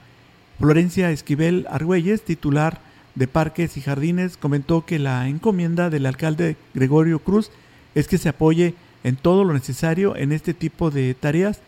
Florencia 0.58 1.10
Esquivel 1.10 1.66
Argüelles, 1.68 2.22
titular 2.22 2.80
de 3.16 3.26
Parques 3.26 3.76
y 3.76 3.80
Jardines, 3.80 4.36
comentó 4.36 4.86
que 4.86 4.98
la 4.98 5.28
encomienda 5.28 5.90
del 5.90 6.06
alcalde 6.06 6.56
Gregorio 6.74 7.18
Cruz 7.18 7.50
es 7.94 8.06
que 8.06 8.18
se 8.18 8.28
apoye 8.28 8.74
en 9.02 9.16
todo 9.16 9.44
lo 9.44 9.52
necesario 9.52 10.14
en 10.14 10.30
este 10.30 10.54
tipo 10.54 10.90
de 10.90 11.12
tareas 11.14 11.60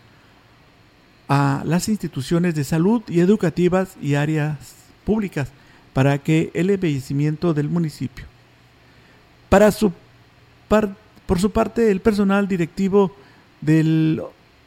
a 1.28 1.62
las 1.64 1.88
instituciones 1.88 2.54
de 2.54 2.64
salud 2.64 3.02
y 3.08 3.20
educativas 3.20 3.96
y 4.00 4.14
áreas 4.14 4.56
públicas 5.04 5.48
para 5.92 6.18
que 6.18 6.50
el 6.54 6.70
embellecimiento 6.70 7.54
del 7.54 7.68
municipio. 7.68 8.24
Para 9.48 9.70
su 9.70 9.92
por 11.26 11.40
su 11.40 11.50
parte, 11.50 11.90
el 11.90 12.00
personal 12.00 12.48
directivo 12.48 13.14
del 13.60 14.22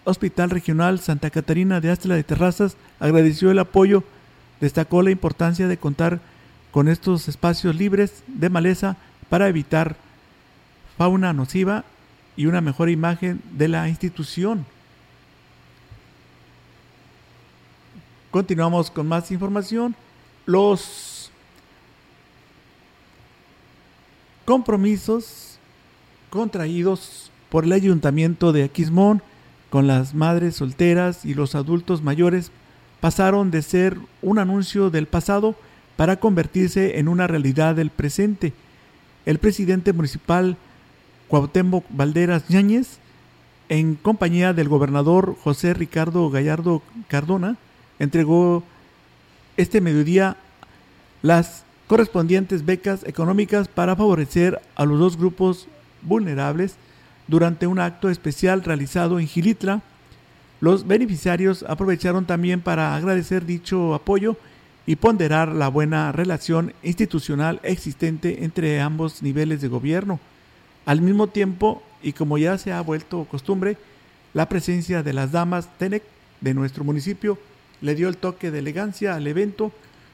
Hospital 0.05 0.49
Regional 0.49 0.99
Santa 0.99 1.29
Catarina 1.29 1.81
de 1.81 1.91
Astla 1.91 2.15
de 2.15 2.23
Terrazas 2.23 2.77
agradeció 2.99 3.51
el 3.51 3.59
apoyo, 3.59 4.03
destacó 4.61 5.03
la 5.03 5.11
importancia 5.11 5.67
de 5.67 5.77
contar 5.77 6.19
con 6.71 6.87
estos 6.87 7.27
espacios 7.27 7.75
libres 7.75 8.23
de 8.27 8.49
maleza 8.49 8.95
para 9.29 9.49
evitar 9.49 9.97
fauna 10.97 11.33
nociva 11.33 11.83
y 12.35 12.45
una 12.45 12.61
mejor 12.61 12.89
imagen 12.89 13.41
de 13.51 13.67
la 13.67 13.89
institución. 13.89 14.65
Continuamos 18.31 18.91
con 18.91 19.07
más 19.07 19.31
información. 19.31 19.95
Los 20.45 21.31
compromisos 24.45 25.59
contraídos 26.29 27.31
por 27.49 27.63
el 27.63 27.73
ayuntamiento 27.73 28.51
de 28.51 28.63
Aquismón 28.63 29.21
con 29.69 29.87
las 29.87 30.13
madres 30.13 30.55
solteras 30.55 31.25
y 31.25 31.33
los 31.33 31.55
adultos 31.55 32.01
mayores 32.01 32.51
pasaron 32.99 33.51
de 33.51 33.61
ser 33.61 33.97
un 34.21 34.39
anuncio 34.39 34.89
del 34.89 35.07
pasado 35.07 35.55
para 35.95 36.19
convertirse 36.19 36.99
en 36.99 37.07
una 37.07 37.27
realidad 37.27 37.75
del 37.75 37.89
presente. 37.89 38.53
El 39.25 39.39
presidente 39.39 39.93
municipal 39.93 40.57
Cuauhtémoc 41.27 41.85
Valderas 41.89 42.49
Ñáñez, 42.49 42.99
en 43.69 43.95
compañía 43.95 44.53
del 44.53 44.69
gobernador 44.69 45.35
José 45.43 45.73
Ricardo 45.73 46.29
Gallardo 46.29 46.81
Cardona, 47.09 47.57
entregó 47.99 48.63
este 49.57 49.81
mediodía 49.81 50.37
las 51.21 51.63
correspondientes 51.87 52.65
becas 52.65 53.03
económicas 53.05 53.67
para 53.67 53.95
favorecer 53.95 54.61
a 54.75 54.85
los 54.85 54.99
dos 54.99 55.17
grupos 55.17 55.67
vulnerables 56.01 56.75
durante 57.27 57.67
un 57.67 57.79
acto 57.79 58.09
especial 58.09 58.63
realizado 58.63 59.19
en 59.19 59.27
Gilitla. 59.27 59.81
Los 60.59 60.87
beneficiarios 60.87 61.63
aprovecharon 61.67 62.25
también 62.25 62.61
para 62.61 62.95
agradecer 62.95 63.45
dicho 63.45 63.93
apoyo 63.93 64.37
y 64.85 64.95
ponderar 64.95 65.49
la 65.49 65.67
buena 65.67 66.11
relación 66.11 66.73
institucional 66.81 67.59
existente 67.63 68.43
entre 68.45 68.79
ambos 68.79 69.21
niveles 69.21 69.61
de 69.61 69.67
gobierno. 69.67 70.19
Al 70.85 71.01
mismo 71.01 71.27
tiempo, 71.27 71.83
y 72.01 72.13
como 72.13 72.37
ya 72.37 72.57
se 72.57 72.71
ha 72.71 72.81
vuelto 72.81 73.25
costumbre, 73.25 73.77
la 74.33 74.47
presencia 74.47 75.03
de 75.03 75.13
las 75.13 75.31
damas 75.31 75.67
TENEC 75.77 76.03
de 76.39 76.53
nuestro 76.53 76.83
municipio 76.83 77.37
le 77.81 77.95
dio 77.95 78.09
el 78.09 78.17
toque 78.17 78.51
de 78.51 78.59
elegancia 78.59 79.15
al 79.15 79.27
evento 79.27 79.71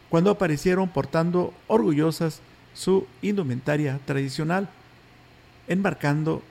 cuando 0.09 0.31
aparecieron 0.31 0.89
portando 0.89 1.53
orgullosas 1.67 2.41
su 2.73 3.07
indumentaria 3.21 3.99
tradicional, 4.05 4.69
embarcando 5.67 6.41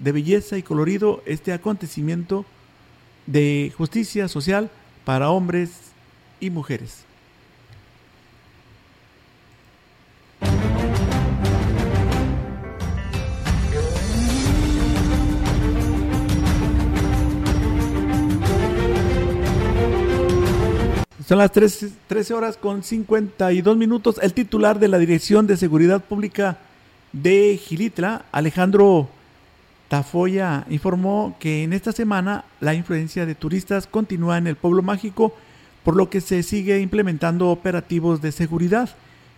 de 0.00 0.12
belleza 0.12 0.58
y 0.58 0.62
colorido 0.62 1.22
este 1.26 1.52
acontecimiento 1.52 2.44
de 3.26 3.72
justicia 3.76 4.28
social 4.28 4.70
para 5.04 5.30
hombres 5.30 5.70
y 6.40 6.50
mujeres. 6.50 7.04
Son 21.26 21.38
las 21.38 21.52
13, 21.52 22.34
horas 22.34 22.58
con 22.58 22.82
52 22.82 23.76
minutos. 23.78 24.16
El 24.20 24.34
titular 24.34 24.78
de 24.78 24.88
la 24.88 24.98
Dirección 24.98 25.46
de 25.46 25.56
Seguridad 25.56 26.04
Pública 26.04 26.58
de 27.14 27.58
Gilitla, 27.62 28.26
Alejandro 28.30 29.08
Tafoya, 29.88 30.66
informó 30.68 31.34
que 31.40 31.62
en 31.62 31.72
esta 31.72 31.92
semana 31.92 32.44
la 32.60 32.74
influencia 32.74 33.24
de 33.24 33.34
turistas 33.34 33.86
continúa 33.86 34.36
en 34.36 34.48
el 34.48 34.56
pueblo 34.56 34.82
mágico, 34.82 35.34
por 35.82 35.96
lo 35.96 36.10
que 36.10 36.20
se 36.20 36.42
sigue 36.42 36.80
implementando 36.80 37.48
operativos 37.48 38.20
de 38.20 38.30
seguridad. 38.30 38.90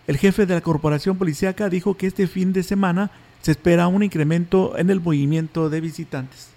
El 0.07 0.17
jefe 0.17 0.45
de 0.45 0.55
la 0.55 0.61
corporación 0.61 1.17
policíaca 1.17 1.69
dijo 1.69 1.95
que 1.95 2.07
este 2.07 2.27
fin 2.27 2.51
de 2.51 2.63
semana 2.63 3.11
se 3.41 3.51
espera 3.51 3.87
un 3.87 4.03
incremento 4.03 4.77
en 4.77 4.89
el 4.89 4.99
movimiento 4.99 5.69
de 5.69 5.79
visitantes. 5.79 6.56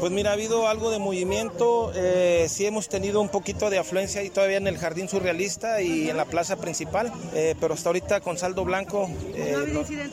Pues 0.00 0.10
mira, 0.10 0.30
ha 0.30 0.32
habido 0.32 0.66
algo 0.66 0.90
de 0.90 0.98
movimiento, 0.98 1.92
eh, 1.94 2.46
sí 2.48 2.66
hemos 2.66 2.88
tenido 2.88 3.20
un 3.20 3.28
poquito 3.28 3.70
de 3.70 3.78
afluencia 3.78 4.22
y 4.22 4.30
todavía 4.30 4.56
en 4.56 4.66
el 4.66 4.78
Jardín 4.78 5.08
Surrealista 5.08 5.80
y 5.80 6.10
en 6.10 6.16
la 6.16 6.24
plaza 6.24 6.56
principal, 6.56 7.12
eh, 7.34 7.54
pero 7.60 7.74
hasta 7.74 7.88
ahorita 7.90 8.20
con 8.20 8.36
saldo 8.36 8.64
blanco 8.64 9.08
eh, 9.34 9.56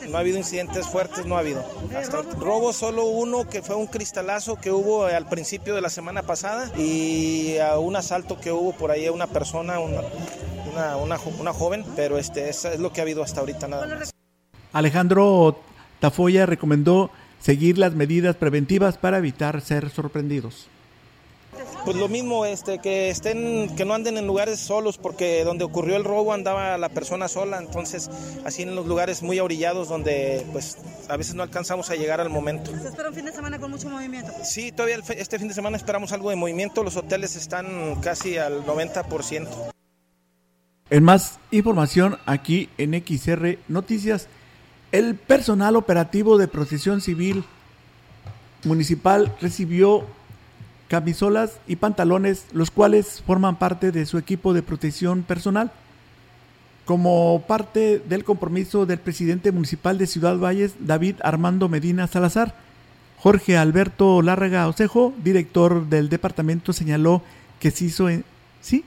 no, 0.08 0.16
ha 0.16 0.20
habido 0.20 0.38
incidentes 0.38 0.86
fuertes, 0.86 1.26
no 1.26 1.36
ha 1.36 1.40
habido. 1.40 1.64
Hasta 1.96 2.22
robo 2.22 2.72
solo 2.72 3.04
uno 3.06 3.48
que 3.48 3.62
fue 3.62 3.74
un 3.74 3.86
cristalazo 3.86 4.56
que 4.56 4.70
hubo 4.70 5.04
al 5.04 5.26
principio 5.26 5.74
de 5.74 5.80
la 5.80 5.90
semana 5.90 6.22
pasada 6.22 6.70
y 6.78 7.58
a 7.58 7.78
un 7.78 7.96
asalto 7.96 8.38
que 8.38 8.52
hubo 8.52 8.72
por 8.72 8.90
ahí 8.90 9.06
a 9.06 9.12
una 9.12 9.26
persona, 9.26 9.80
una, 9.80 10.02
una, 11.02 11.18
una, 11.40 11.52
joven, 11.52 11.84
pero 11.96 12.18
este, 12.18 12.48
eso 12.48 12.68
es 12.68 12.78
lo 12.78 12.92
que 12.92 13.00
ha 13.00 13.02
habido 13.02 13.22
hasta 13.22 13.40
ahorita 13.40 13.66
nada 13.66 13.86
más. 13.86 14.10
Alejandro 14.72 15.58
Tafoya 15.98 16.46
recomendó 16.46 17.10
seguir 17.40 17.78
las 17.78 17.94
medidas 17.94 18.36
preventivas 18.36 18.98
para 18.98 19.18
evitar 19.18 19.60
ser 19.60 19.90
sorprendidos. 19.90 20.68
Pues 21.84 21.96
lo 21.96 22.08
mismo, 22.08 22.44
este, 22.44 22.78
que 22.78 23.08
estén, 23.08 23.74
que 23.74 23.84
no 23.84 23.94
anden 23.94 24.18
en 24.18 24.26
lugares 24.26 24.60
solos, 24.60 24.98
porque 24.98 25.44
donde 25.44 25.64
ocurrió 25.64 25.96
el 25.96 26.04
robo 26.04 26.32
andaba 26.32 26.76
la 26.76 26.90
persona 26.90 27.26
sola, 27.26 27.58
entonces 27.58 28.10
así 28.44 28.62
en 28.62 28.74
los 28.74 28.86
lugares 28.86 29.22
muy 29.22 29.40
orillados 29.40 29.88
donde 29.88 30.46
pues 30.52 30.76
a 31.08 31.16
veces 31.16 31.34
no 31.34 31.42
alcanzamos 31.42 31.90
a 31.90 31.96
llegar 31.96 32.20
al 32.20 32.28
momento. 32.28 32.70
¿Se 32.70 32.88
espera 32.88 33.08
un 33.08 33.14
fin 33.14 33.24
de 33.24 33.32
semana 33.32 33.58
con 33.58 33.70
mucho 33.70 33.88
movimiento? 33.88 34.30
Sí, 34.44 34.72
todavía 34.72 34.98
este 35.16 35.38
fin 35.38 35.48
de 35.48 35.54
semana 35.54 35.76
esperamos 35.76 36.12
algo 36.12 36.30
de 36.30 36.36
movimiento, 36.36 36.84
los 36.84 36.96
hoteles 36.96 37.34
están 37.34 37.96
casi 38.00 38.36
al 38.36 38.64
90%. 38.64 39.48
En 40.90 41.04
más 41.04 41.38
información 41.50 42.18
aquí 42.26 42.68
en 42.76 42.92
XR 42.92 43.58
Noticias, 43.68 44.28
el 44.92 45.14
personal 45.14 45.76
operativo 45.76 46.38
de 46.38 46.48
protección 46.48 47.00
civil 47.00 47.44
municipal 48.64 49.34
recibió 49.40 50.04
camisolas 50.88 51.60
y 51.68 51.76
pantalones, 51.76 52.46
los 52.52 52.70
cuales 52.70 53.22
forman 53.24 53.56
parte 53.56 53.92
de 53.92 54.06
su 54.06 54.18
equipo 54.18 54.52
de 54.52 54.62
protección 54.62 55.22
personal. 55.22 55.70
Como 56.84 57.44
parte 57.46 58.00
del 58.00 58.24
compromiso 58.24 58.84
del 58.86 58.98
presidente 58.98 59.52
municipal 59.52 59.96
de 59.98 60.08
Ciudad 60.08 60.36
Valles, 60.36 60.74
David 60.80 61.16
Armando 61.22 61.68
Medina 61.68 62.08
Salazar, 62.08 62.56
Jorge 63.18 63.56
Alberto 63.56 64.22
Lárraga 64.22 64.66
Osejo, 64.66 65.12
director 65.22 65.86
del 65.88 66.08
departamento, 66.08 66.72
señaló 66.72 67.22
que 67.60 67.70
se 67.70 67.84
hizo 67.84 68.08
sí, 68.60 68.84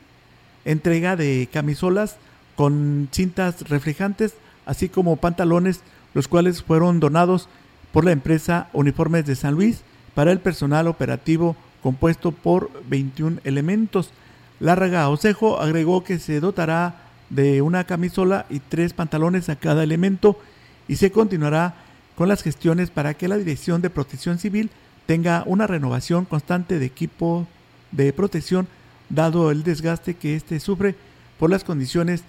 entrega 0.65 1.15
de 1.15 1.47
camisolas 1.53 2.17
con 2.57 3.07
cintas 3.13 3.69
reflejantes, 3.69 4.33
así 4.65 4.89
como 4.89 5.15
pantalones 5.17 5.81
los 6.13 6.27
cuales 6.27 6.61
fueron 6.63 6.99
donados 6.99 7.49
por 7.91 8.05
la 8.05 8.11
empresa 8.11 8.69
Uniformes 8.73 9.25
de 9.25 9.35
San 9.35 9.55
Luis 9.55 9.81
para 10.13 10.31
el 10.31 10.39
personal 10.39 10.87
operativo 10.87 11.55
compuesto 11.81 12.31
por 12.31 12.71
21 12.87 13.39
elementos. 13.43 14.11
Lárraga 14.59 15.09
Osejo 15.09 15.59
agregó 15.59 16.03
que 16.03 16.19
se 16.19 16.39
dotará 16.39 17.01
de 17.29 17.61
una 17.61 17.83
camisola 17.85 18.45
y 18.49 18.59
tres 18.59 18.93
pantalones 18.93 19.49
a 19.49 19.55
cada 19.55 19.83
elemento 19.83 20.39
y 20.87 20.97
se 20.97 21.11
continuará 21.11 21.75
con 22.15 22.29
las 22.29 22.43
gestiones 22.43 22.89
para 22.89 23.15
que 23.15 23.27
la 23.27 23.37
Dirección 23.37 23.81
de 23.81 23.89
Protección 23.89 24.37
Civil 24.37 24.69
tenga 25.05 25.43
una 25.45 25.67
renovación 25.67 26.25
constante 26.25 26.79
de 26.79 26.85
equipo 26.85 27.47
de 27.91 28.13
protección 28.13 28.67
dado 29.09 29.51
el 29.51 29.63
desgaste 29.63 30.15
que 30.15 30.35
éste 30.35 30.59
sufre 30.59 30.95
por 31.39 31.49
las 31.49 31.63
condiciones 31.63 32.23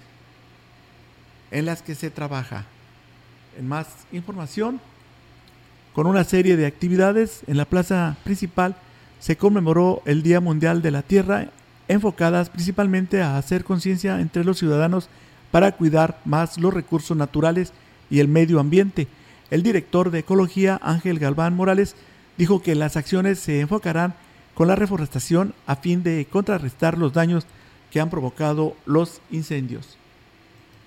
en 1.55 1.65
las 1.65 1.81
que 1.81 1.95
se 1.95 2.09
trabaja 2.09 2.65
en 3.57 3.65
más 3.65 3.87
información, 4.11 4.81
con 5.93 6.05
una 6.05 6.25
serie 6.25 6.57
de 6.57 6.65
actividades 6.65 7.43
en 7.47 7.55
la 7.55 7.63
plaza 7.63 8.17
principal 8.25 8.75
se 9.21 9.37
conmemoró 9.37 10.01
el 10.05 10.21
Día 10.21 10.41
Mundial 10.41 10.81
de 10.81 10.91
la 10.91 11.01
Tierra, 11.01 11.47
enfocadas 11.87 12.49
principalmente 12.49 13.21
a 13.21 13.37
hacer 13.37 13.63
conciencia 13.63 14.19
entre 14.19 14.43
los 14.43 14.59
ciudadanos 14.59 15.07
para 15.51 15.71
cuidar 15.71 16.19
más 16.25 16.57
los 16.57 16.73
recursos 16.73 17.15
naturales 17.15 17.71
y 18.09 18.19
el 18.19 18.27
medio 18.27 18.59
ambiente. 18.59 19.07
El 19.49 19.63
director 19.63 20.11
de 20.11 20.19
Ecología, 20.19 20.77
Ángel 20.83 21.19
Galván 21.19 21.55
Morales, 21.55 21.95
dijo 22.37 22.61
que 22.61 22.75
las 22.75 22.97
acciones 22.97 23.39
se 23.39 23.61
enfocarán 23.61 24.13
con 24.55 24.67
la 24.67 24.75
reforestación 24.75 25.53
a 25.67 25.77
fin 25.77 26.03
de 26.03 26.27
contrarrestar 26.29 26.97
los 26.97 27.13
daños 27.13 27.45
que 27.91 28.01
han 28.01 28.09
provocado 28.09 28.75
los 28.85 29.21
incendios 29.31 29.97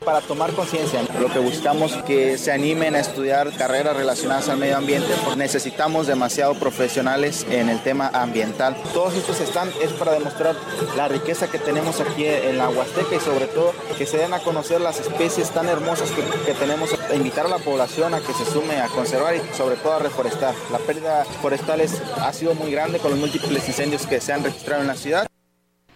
para 0.05 0.21
tomar 0.21 0.53
conciencia. 0.53 1.03
Lo 1.21 1.33
que 1.33 1.39
buscamos 1.39 1.93
es 1.97 2.03
que 2.03 2.39
se 2.39 2.53
animen 2.53 2.95
a 2.95 3.01
estudiar 3.01 3.53
carreras 3.57 3.97
relacionadas 3.97 4.49
al 4.49 4.59
medio 4.59 4.77
ambiente, 4.77 5.09
necesitamos 5.37 6.07
demasiado 6.07 6.55
profesionales 6.55 7.47
en 7.51 7.69
el 7.69 7.81
tema 7.83 8.09
ambiental. 8.09 8.77
Todos 8.93 9.15
estos 9.15 9.41
están 9.41 9.69
es 9.83 9.93
para 9.93 10.13
demostrar 10.13 10.57
la 10.97 11.09
riqueza 11.09 11.51
que 11.51 11.59
tenemos 11.59 12.01
aquí 12.01 12.25
en 12.27 12.59
la 12.59 12.69
Huasteca 12.69 13.17
y 13.17 13.21
sobre 13.21 13.47
todo 13.47 13.73
que 13.97 14.07
se 14.07 14.19
den 14.19 14.35
a 14.35 14.39
conocer 14.41 14.81
las 14.81 15.01
especies 15.01 15.51
tan 15.51 15.69
hermosas 15.69 16.11
que, 16.11 16.55
tenemos, 16.55 16.91
a 16.95 17.15
invitar 17.15 17.47
a 17.47 17.49
la 17.49 17.59
población 17.59 18.15
a 18.15 18.21
que 18.21 18.33
se 18.33 18.45
sume 18.45 18.81
a 18.81 18.89
conservar 18.89 19.35
y 19.37 19.57
sobre 19.57 19.77
todo 19.77 19.95
a 19.95 19.99
reforestar. 19.99 20.55
La 20.71 20.79
pérdida 20.79 21.25
forestal 21.43 21.83
ha 22.21 22.33
sido 22.33 22.55
muy 22.55 22.71
grande 22.71 22.99
con 22.99 23.11
los 23.11 23.21
múltiples 23.21 23.67
incendios 23.69 24.07
que 24.07 24.21
se 24.21 24.33
han 24.33 24.43
registrado 24.43 24.83
en 24.83 24.89
la 24.89 24.95
ciudad. 24.95 25.27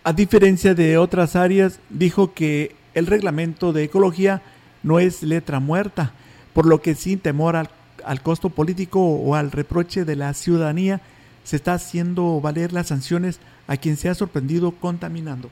A 0.05 0.12
diferencia 0.12 0.74
de 0.74 0.98
otras 0.98 1.36
áreas, 1.36 1.78
dijo 1.88 2.34
que 2.34 2.74
el 2.95 3.07
reglamento 3.07 3.72
de 3.72 3.84
ecología 3.84 4.43
no 4.82 4.99
es 4.99 5.22
letra 5.22 5.61
muerta, 5.61 6.12
por 6.53 6.66
lo 6.66 6.82
que 6.82 6.95
sin 6.95 7.18
temor 7.18 7.57
al, 7.57 7.70
al 8.05 8.22
costo 8.22 8.51
político 8.51 9.01
o 9.01 9.34
al 9.34 9.51
reproche 9.51 10.05
de 10.05 10.16
la 10.16 10.34
ciudadanía, 10.34 11.01
se 11.45 11.57
está 11.57 11.74
haciendo 11.74 12.40
valer 12.40 12.72
las 12.72 12.88
sanciones 12.88 13.40
a 13.66 13.76
quien 13.76 13.97
se 13.97 14.09
ha 14.09 14.14
sorprendido 14.14 14.72
contaminando. 14.72 15.51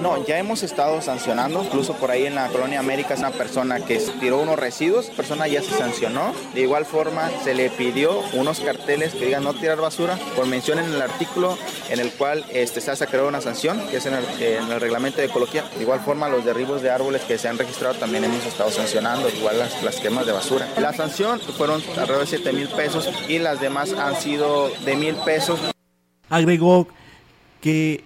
No, 0.00 0.26
ya 0.26 0.38
hemos 0.38 0.64
estado 0.64 1.00
sancionando, 1.00 1.62
incluso 1.62 1.94
por 1.94 2.10
ahí 2.10 2.26
en 2.26 2.34
la 2.34 2.48
colonia 2.48 2.80
América 2.80 3.14
es 3.14 3.20
una 3.20 3.30
persona 3.30 3.78
que 3.78 3.98
tiró 4.20 4.40
unos 4.40 4.58
residuos, 4.58 5.06
persona 5.10 5.46
ya 5.46 5.62
se 5.62 5.70
sancionó. 5.70 6.34
De 6.54 6.62
igual 6.62 6.84
forma 6.84 7.30
se 7.44 7.54
le 7.54 7.70
pidió 7.70 8.20
unos 8.32 8.58
carteles 8.60 9.14
que 9.14 9.26
digan 9.26 9.44
no 9.44 9.54
tirar 9.54 9.80
basura, 9.80 10.18
por 10.34 10.46
mención 10.46 10.80
en 10.80 10.86
el 10.86 11.00
artículo 11.00 11.56
en 11.88 12.00
el 12.00 12.10
cual 12.10 12.44
este, 12.52 12.80
se 12.80 12.90
hace 12.90 13.06
crear 13.06 13.26
una 13.26 13.40
sanción, 13.40 13.80
que 13.88 13.98
es 13.98 14.06
en 14.06 14.14
el, 14.14 14.80
reglamento 14.80 15.18
de 15.18 15.26
ecología. 15.26 15.62
De 15.76 15.82
igual 15.82 16.00
forma 16.00 16.28
los 16.28 16.44
derribos 16.44 16.82
de 16.82 16.90
árboles 16.90 17.22
que 17.22 17.38
se 17.38 17.48
han 17.48 17.56
registrado 17.56 17.94
también 17.94 18.24
hemos 18.24 18.44
estado 18.44 18.72
sancionando, 18.72 19.28
igual 19.28 19.58
las, 19.60 19.82
las 19.84 20.00
quemas 20.00 20.26
de 20.26 20.32
basura. 20.32 20.68
La 20.80 20.92
sanción 20.92 21.38
fueron 21.38 21.80
alrededor 21.96 22.22
de 22.22 22.26
7 22.26 22.52
mil 22.52 22.68
pesos 22.68 23.08
y 23.28 23.38
las 23.38 23.60
demás 23.60 23.92
han 23.92 24.16
sido 24.16 24.68
de 24.84 24.96
mil 24.96 25.14
pesos. 25.14 25.60
Agregó 26.28 26.88
que 27.60 28.02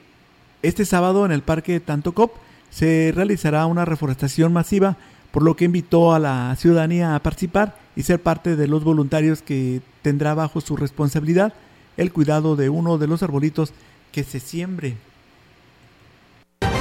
este 0.62 0.84
sábado 0.84 1.24
en 1.24 1.32
el 1.32 1.42
Parque 1.42 1.80
Tantocop 1.80 2.32
se 2.70 3.12
realizará 3.14 3.66
una 3.66 3.84
reforestación 3.84 4.52
masiva, 4.52 4.96
por 5.30 5.42
lo 5.42 5.56
que 5.56 5.64
invitó 5.64 6.12
a 6.14 6.18
la 6.18 6.54
ciudadanía 6.56 7.14
a 7.14 7.22
participar 7.22 7.76
y 7.96 8.02
ser 8.02 8.20
parte 8.20 8.56
de 8.56 8.66
los 8.66 8.84
voluntarios 8.84 9.42
que 9.42 9.80
tendrá 10.02 10.34
bajo 10.34 10.60
su 10.60 10.76
responsabilidad 10.76 11.54
el 11.96 12.12
cuidado 12.12 12.56
de 12.56 12.68
uno 12.68 12.98
de 12.98 13.06
los 13.06 13.22
arbolitos 13.22 13.72
que 14.12 14.24
se 14.24 14.40
siembre. 14.40 14.96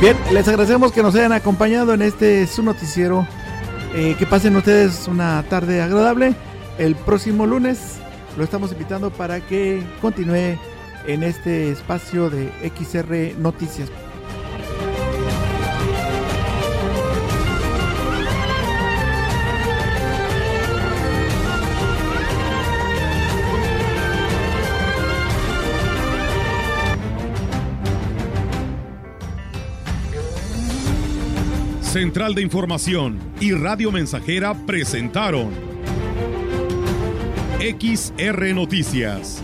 Bien, 0.02 0.16
les 0.32 0.48
agradecemos 0.48 0.92
que 0.92 1.04
nos 1.04 1.14
hayan 1.16 1.34
acompañado 1.34 1.94
en 1.94 2.02
este 2.02 2.48
su 2.48 2.64
noticiero. 2.64 3.28
Eh, 3.94 4.16
que 4.20 4.28
pasen 4.28 4.56
ustedes 4.56 5.08
una 5.08 5.44
tarde 5.50 5.82
agradable. 5.82 6.36
El 6.78 6.96
próximo 6.96 7.46
lunes 7.48 7.98
lo 8.38 8.44
estamos 8.44 8.72
invitando 8.72 9.10
para 9.10 9.42
que 9.42 9.84
continúe 10.00 10.58
en 11.08 11.24
este 11.24 11.72
espacio 11.72 12.30
de 12.30 12.52
XR 12.76 13.40
Noticias. 13.40 13.90
Central 31.82 32.36
de 32.36 32.44
Información 32.44 33.18
y 33.40 33.52
Radio 33.54 33.92
Mensajera 33.92 34.54
presentaron 34.54 35.50
XR 37.60 38.54
Noticias 38.54 39.44